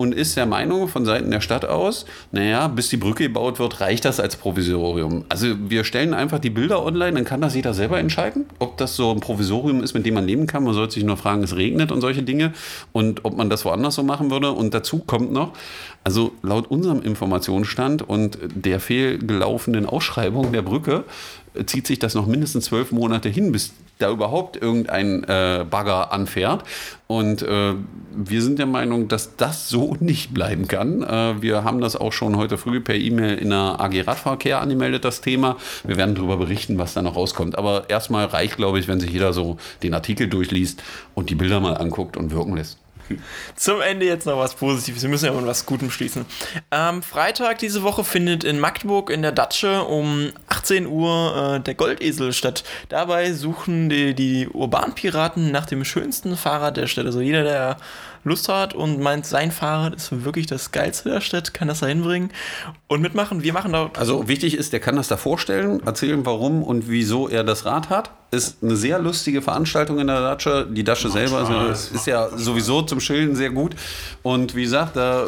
und 0.02 0.14
ist 0.14 0.36
der 0.36 0.46
Meinung 0.46 0.88
von 0.88 1.04
Seiten 1.04 1.30
der 1.30 1.40
Stadt 1.40 1.64
aus, 1.64 2.06
naja, 2.32 2.66
bis 2.66 2.88
die 2.88 2.96
Brücke 2.96 3.24
gebaut 3.24 3.60
wird, 3.60 3.80
reicht 3.80 4.04
das 4.04 4.18
als 4.18 4.34
Provisorium. 4.34 5.24
Also 5.28 5.54
wir 5.68 5.84
stellen 5.84 6.12
einfach 6.12 6.40
die 6.40 6.50
Bilder 6.50 6.84
online, 6.84 7.12
dann 7.12 7.24
kann 7.24 7.40
das 7.40 7.54
jeder 7.54 7.72
selber 7.72 8.00
entscheiden, 8.00 8.46
ob 8.58 8.76
das 8.78 8.96
so 8.96 9.12
ein 9.12 9.20
Provisorium 9.20 9.80
ist, 9.80 9.94
mit 9.94 10.04
dem 10.04 10.14
man 10.14 10.26
leben 10.26 10.48
kann. 10.48 10.64
Man 10.64 10.74
sollte 10.74 10.94
sich 10.94 11.04
nur 11.04 11.16
fragen, 11.16 11.44
es 11.44 11.54
regnet 11.56 11.92
und 11.92 12.00
solche 12.00 12.24
Dinge 12.24 12.52
und 12.90 13.24
ob 13.24 13.36
man 13.36 13.48
das 13.48 13.64
woanders 13.64 13.94
so 13.94 14.02
machen 14.02 14.30
würde. 14.32 14.50
Und 14.50 14.74
dazu 14.74 14.98
kommt 14.98 15.30
noch, 15.30 15.52
also 16.02 16.32
laut 16.42 16.68
unserem 16.68 17.00
Informationsstand 17.00 18.02
und 18.02 18.38
der 18.42 18.80
fehlgelaufenen 18.80 19.86
Ausschreibung 19.86 20.50
der 20.50 20.62
Brücke 20.62 21.04
äh, 21.54 21.64
zieht 21.64 21.86
sich 21.86 22.00
das 22.00 22.14
noch 22.14 22.26
mindestens 22.26 22.64
zwölf 22.64 22.90
Monate 22.90 23.28
hin, 23.28 23.52
bis 23.52 23.72
da 24.02 24.10
überhaupt 24.10 24.56
irgendein 24.56 25.24
äh, 25.24 25.64
Bagger 25.68 26.12
anfährt. 26.12 26.64
Und 27.06 27.42
äh, 27.42 27.74
wir 28.14 28.42
sind 28.42 28.58
der 28.58 28.66
Meinung, 28.66 29.08
dass 29.08 29.36
das 29.36 29.68
so 29.68 29.96
nicht 30.00 30.34
bleiben 30.34 30.68
kann. 30.68 31.02
Äh, 31.02 31.40
wir 31.42 31.64
haben 31.64 31.80
das 31.80 31.96
auch 31.96 32.12
schon 32.12 32.36
heute 32.36 32.58
früh 32.58 32.80
per 32.80 32.94
E-Mail 32.94 33.36
in 33.36 33.50
der 33.50 33.80
AG 33.80 34.06
Radverkehr 34.06 34.60
angemeldet, 34.60 35.04
das 35.04 35.20
Thema. 35.20 35.56
Wir 35.84 35.96
werden 35.96 36.14
darüber 36.14 36.36
berichten, 36.36 36.78
was 36.78 36.94
da 36.94 37.02
noch 37.02 37.16
rauskommt. 37.16 37.56
Aber 37.56 37.88
erstmal 37.88 38.26
reicht, 38.26 38.56
glaube 38.56 38.78
ich, 38.78 38.88
wenn 38.88 39.00
sich 39.00 39.10
jeder 39.10 39.32
so 39.32 39.56
den 39.82 39.94
Artikel 39.94 40.28
durchliest 40.28 40.82
und 41.14 41.30
die 41.30 41.34
Bilder 41.34 41.60
mal 41.60 41.76
anguckt 41.76 42.16
und 42.16 42.30
wirken 42.30 42.56
lässt. 42.56 42.81
Zum 43.56 43.80
Ende 43.80 44.06
jetzt 44.06 44.26
noch 44.26 44.38
was 44.38 44.54
Positives. 44.54 45.02
Wir 45.02 45.08
müssen 45.08 45.26
ja 45.26 45.32
mit 45.32 45.46
was 45.46 45.66
Gutem 45.66 45.90
schließen. 45.90 46.24
Am 46.70 47.02
Freitag 47.02 47.58
diese 47.58 47.82
Woche 47.82 48.04
findet 48.04 48.44
in 48.44 48.58
Magdeburg 48.58 49.10
in 49.10 49.22
der 49.22 49.32
Datsche 49.32 49.84
um 49.84 50.32
18 50.48 50.86
Uhr 50.86 51.56
äh, 51.56 51.60
der 51.60 51.74
Goldesel 51.74 52.32
statt. 52.32 52.64
Dabei 52.88 53.32
suchen 53.32 53.88
die, 53.88 54.14
die 54.14 54.48
Urbanpiraten 54.48 55.50
nach 55.50 55.66
dem 55.66 55.84
schönsten 55.84 56.36
Fahrrad 56.36 56.76
der 56.76 56.86
Stadt. 56.86 57.06
Also 57.06 57.20
jeder, 57.20 57.42
der 57.42 57.76
Lust 58.24 58.48
hat 58.48 58.74
und 58.74 59.00
meint, 59.00 59.26
sein 59.26 59.50
Fahrrad 59.50 59.94
ist 59.94 60.24
wirklich 60.24 60.46
das 60.46 60.70
Geilste 60.70 61.10
der 61.10 61.20
Stadt, 61.20 61.54
kann 61.54 61.68
das 61.68 61.80
da 61.80 61.86
hinbringen 61.86 62.30
und 62.86 63.00
mitmachen. 63.00 63.42
Wir 63.42 63.52
machen 63.52 63.72
da. 63.72 63.90
Also 63.96 64.28
wichtig 64.28 64.56
ist, 64.56 64.72
der 64.72 64.80
kann 64.80 64.96
das 64.96 65.08
da 65.08 65.16
vorstellen, 65.16 65.84
erzählen, 65.84 66.24
warum 66.24 66.62
und 66.62 66.88
wieso 66.88 67.28
er 67.28 67.42
das 67.42 67.64
Rad 67.64 67.90
hat. 67.90 68.10
Ist 68.34 68.56
eine 68.62 68.76
sehr 68.76 68.98
lustige 68.98 69.42
Veranstaltung 69.42 69.98
in 69.98 70.06
der 70.06 70.22
Datsche. 70.22 70.66
Die 70.66 70.82
Datsche 70.82 71.10
selber 71.10 71.44
Spaß, 71.44 71.70
ist, 71.70 71.94
ist 71.94 72.06
ja 72.06 72.30
sowieso 72.34 72.80
zum 72.80 72.98
Chillen 72.98 73.36
sehr 73.36 73.50
gut. 73.50 73.74
Und 74.22 74.54
wie 74.54 74.62
gesagt, 74.62 74.96
da 74.96 75.26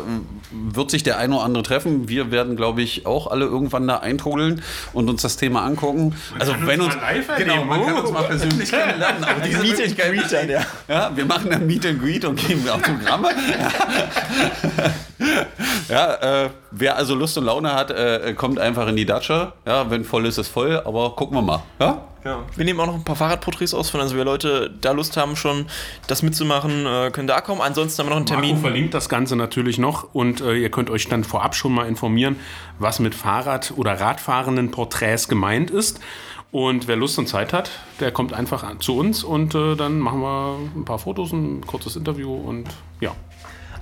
wird 0.51 0.91
sich 0.91 1.03
der 1.03 1.19
ein 1.19 1.31
oder 1.35 1.43
andere 1.43 1.63
treffen. 1.65 2.09
Wir 2.09 2.31
werden, 2.31 2.57
glaube 2.57 2.81
ich, 2.81 3.05
auch 3.05 3.27
alle 3.27 3.45
irgendwann 3.45 3.87
da 3.87 3.99
eintrudeln 3.99 4.63
und 4.95 5.11
uns 5.11 5.21
das 5.21 5.37
Thema 5.37 5.65
angucken. 5.65 6.15
Also 6.39 6.53
kann 6.53 6.67
wenn 6.67 6.81
uns 6.81 6.95
uns 6.95 7.03
mal 7.03 7.15
live 7.15 7.37
genau, 7.37 7.65
man 7.67 7.85
kann 7.85 7.95
uns 7.97 8.11
mal 8.11 8.23
persönlich 8.23 8.71
kennenlernen. 8.71 9.23
Aber 9.23 9.41
diese 9.41 9.59
Meet 9.59 9.83
and 9.83 9.99
Greet 9.99 10.33
dann, 10.33 10.49
ja. 10.49 10.67
ja, 10.89 11.13
wir 11.15 11.27
machen 11.27 11.53
ein 11.53 11.67
Meet 11.67 11.85
and 11.85 12.01
Greet 12.01 12.25
und 12.25 12.37
geben 12.37 12.67
Autogramme. 12.71 13.29
ja, 15.89 16.45
äh, 16.45 16.51
wer 16.71 16.97
also 16.97 17.15
Lust 17.15 17.39
und 17.39 17.45
Laune 17.45 17.75
hat, 17.75 17.91
äh, 17.91 18.35
kommt 18.37 18.59
einfach 18.59 18.89
in 18.89 18.97
die 18.97 19.07
Datsche. 19.07 19.53
Ja, 19.67 19.91
wenn 19.91 20.05
voll 20.05 20.27
ist, 20.27 20.39
ist 20.39 20.49
voll, 20.49 20.81
aber 20.85 21.15
gucken 21.17 21.37
wir 21.37 21.43
mal. 21.43 21.63
Ja? 21.79 22.05
Ja. 22.25 22.43
Wir 22.57 22.65
nehmen 22.65 22.81
auch 22.81 22.87
noch 22.87 22.95
ein 22.95 23.05
paar 23.05 23.17
Fahrradporträts 23.17 23.75
aus 23.75 23.91
von, 23.91 24.01
also 24.01 24.17
wer 24.17 24.25
Leute 24.25 24.73
da 24.81 24.93
Lust 24.93 25.17
haben, 25.19 25.37
schon 25.37 25.67
das 26.07 26.23
mitzumachen, 26.23 26.87
äh, 26.87 27.11
können 27.11 27.27
da 27.27 27.43
kommen. 27.43 27.61
Ansonsten 27.61 28.01
haben 28.01 28.07
wir 28.07 28.11
noch 28.11 28.17
einen 28.17 28.27
Marco 28.27 28.41
Termin. 28.41 28.61
verlinkt 28.63 28.95
das 28.95 29.11
Ganze 29.11 29.37
natürlich 29.37 29.77
noch 29.77 30.15
und 30.15 30.41
äh, 30.41 30.55
ihr 30.55 30.71
könnt 30.71 30.89
euch 30.89 31.07
dann 31.09 31.23
vorab 31.23 31.55
schon 31.55 31.75
mal 31.75 31.87
informieren, 31.87 32.37
was 32.79 32.99
mit 32.99 33.15
Fahrrad- 33.15 33.75
oder 33.77 34.01
Radfahrenden 34.01 34.71
Porträts 34.71 35.29
gemeint 35.29 35.71
ist. 35.71 36.01
Und 36.51 36.87
wer 36.87 36.97
Lust 36.97 37.19
und 37.19 37.27
Zeit 37.27 37.53
hat, 37.53 37.71
der 37.99 38.13
kommt 38.13 38.33
einfach 38.33 38.79
zu 38.79 38.97
uns 38.97 39.25
und 39.25 39.55
äh, 39.55 39.75
dann 39.75 39.99
machen 39.99 40.21
wir 40.21 40.57
ein 40.77 40.85
paar 40.85 41.01
Fotos, 41.01 41.33
ein 41.33 41.67
kurzes 41.67 41.97
Interview 41.97 42.33
und 42.33 42.69
ja. 43.01 43.11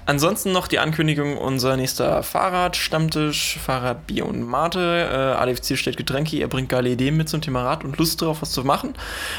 Ansonsten 0.05 0.53
noch 0.53 0.67
die 0.69 0.79
Ankündigung, 0.79 1.37
unser 1.39 1.77
nächster 1.77 2.23
Fahrradstammtisch, 2.23 3.59
Fahrrad 3.65 4.07
Bier 4.07 4.27
und 4.27 4.43
Mate. 4.43 4.81
Äh, 4.81 5.41
ADFC 5.41 5.77
stellt 5.79 5.97
Getränke, 5.97 6.37
er 6.39 6.49
bringt 6.49 6.69
geile 6.69 6.91
Ideen 6.91 7.17
mit 7.17 7.29
zum 7.29 7.41
Thema 7.41 7.63
Rad 7.63 7.85
und 7.85 7.97
Lust 7.99 8.21
darauf, 8.21 8.43
was 8.43 8.51
zu 8.51 8.65
machen. 8.65 8.95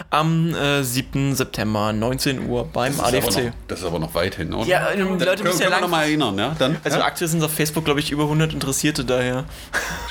Am 0.09 0.53
äh, 0.55 0.83
7. 0.83 1.35
September, 1.35 1.91
19 1.93 2.47
Uhr 2.47 2.65
beim 2.71 2.95
Das 2.95 3.05
ADFC. 3.05 3.45
noch, 3.45 3.51
das 3.67 3.79
ist 3.79 3.85
aber 3.85 3.99
noch 3.99 4.13
weit 4.15 4.35
hin, 4.35 4.53
oder? 4.53 4.65
Ja, 4.67 4.87
die 4.95 5.01
Leute 5.01 5.43
müssen 5.43 5.61
ja 5.61 5.69
lang- 5.69 5.81
noch 5.81 5.89
mal 5.89 6.03
erinnern, 6.03 6.37
ja? 6.37 6.55
Dann? 6.57 6.77
Also 6.83 6.99
ja? 6.99 7.05
aktuell 7.05 7.27
sind 7.29 7.43
auf 7.43 7.53
Facebook, 7.53 7.85
glaube 7.85 7.99
ich, 7.99 8.11
über 8.11 8.23
100 8.23 8.53
Interessierte 8.53 9.03
daher. 9.03 9.43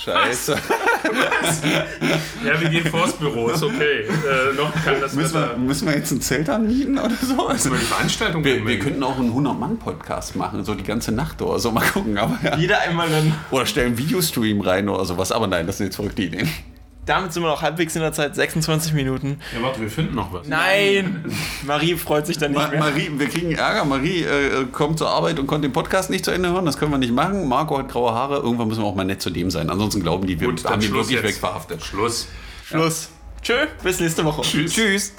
Scheiße. 0.05 0.57
Ja, 2.45 2.61
wir 2.61 2.69
gehen 2.69 2.87
vors 2.87 3.13
Büro, 3.15 3.49
ist 3.49 3.63
okay. 3.63 4.03
Äh, 4.03 4.55
noch 4.57 4.73
kann 4.85 5.01
das 5.01 5.15
Müssen 5.15 5.35
wir, 5.35 5.57
müssen 5.57 5.87
wir 5.87 5.95
jetzt 5.95 6.11
ein 6.11 6.21
Zelt 6.21 6.49
anmieten 6.49 6.99
oder 6.99 7.15
so? 7.21 7.47
Also, 7.47 7.71
die 7.71 7.77
Veranstaltung 7.77 8.45
wir, 8.45 8.67
wir 8.67 8.79
könnten 8.79 9.03
auch 9.03 9.19
einen 9.19 9.33
100-Mann-Podcast 9.33 10.37
machen, 10.37 10.65
so 10.65 10.75
die 10.75 10.85
ganze 10.85 11.13
Nacht 11.13 11.41
oder 11.43 11.59
so. 11.59 11.71
Mal 11.71 11.85
gucken. 11.87 12.19
Aber, 12.19 12.39
ja. 12.43 12.57
Jeder 12.57 12.81
einmal 12.81 13.09
dann. 13.09 13.35
Oder 13.51 13.67
stellen 13.67 13.89
einen 13.89 13.99
Videostream 13.99 14.61
rein 14.61 14.89
oder 14.89 15.05
sowas. 15.05 15.33
Aber 15.33 15.47
nein, 15.47 15.67
das 15.67 15.79
sind 15.79 15.87
jetzt 15.87 15.97
verrückte 15.97 16.23
Ideen. 16.23 16.49
Damit 17.05 17.33
sind 17.33 17.43
wir 17.43 17.49
noch 17.49 17.63
halbwegs 17.63 17.97
in 17.97 18.03
der 18.03 18.13
Zeit, 18.13 18.37
26 18.37 18.93
Minuten. 18.93 19.41
Ja, 19.53 19.61
warte, 19.63 19.81
wir 19.81 19.91
finden 19.91 20.15
noch 20.15 20.33
was. 20.33 20.47
Nein! 20.47 21.25
Marie 21.67 21.97
freut 21.97 22.27
sich 22.29 22.39
dann 22.39 22.53
nicht 22.53 22.63
Ma 22.63 22.69
mehr. 22.69 22.79
Marie, 22.79 23.11
wir 23.17 23.29
kriegen 23.29 23.51
Ärger. 23.53 23.85
Marie 23.85 24.23
äh, 24.23 24.65
kommt 24.71 24.99
zur 24.99 25.11
Arbeit 25.11 25.41
und 25.41 25.49
konnte 25.49 25.67
den 25.69 25.73
Podcast 25.73 26.11
nicht 26.11 26.25
zu 26.25 26.31
Ende 26.31 26.51
hören. 26.51 26.65
Das 26.65 26.79
können 26.79 26.93
wir 26.93 26.99
nicht 26.99 27.13
machen. 27.13 27.49
Marco 27.49 27.77
hat 27.77 27.89
graue 27.89 28.13
Haare. 28.13 28.37
Irgendwann 28.37 28.69
müssen 28.69 28.83
wir 28.83 28.87
auch 28.87 28.95
mal 28.95 29.05
nett 29.05 29.21
zu 29.21 29.31
dem 29.31 29.51
sein. 29.51 29.69
Ansonsten 29.69 30.01
glauben 30.01 30.27
die, 30.29 30.39
wir 30.41 30.47
Gut, 30.49 30.65
haben 30.65 30.81
ihn 30.81 30.93
wirklich 30.93 31.11
jetzt. 31.11 31.25
wegverhaftet. 31.25 31.83
Schluss. 31.83 32.29
Schluss. 32.65 33.09
Tschö, 33.43 33.67
bis 33.83 33.99
nächste 33.99 34.25
Woche. 34.25 34.43
Tschüss. 34.43 35.13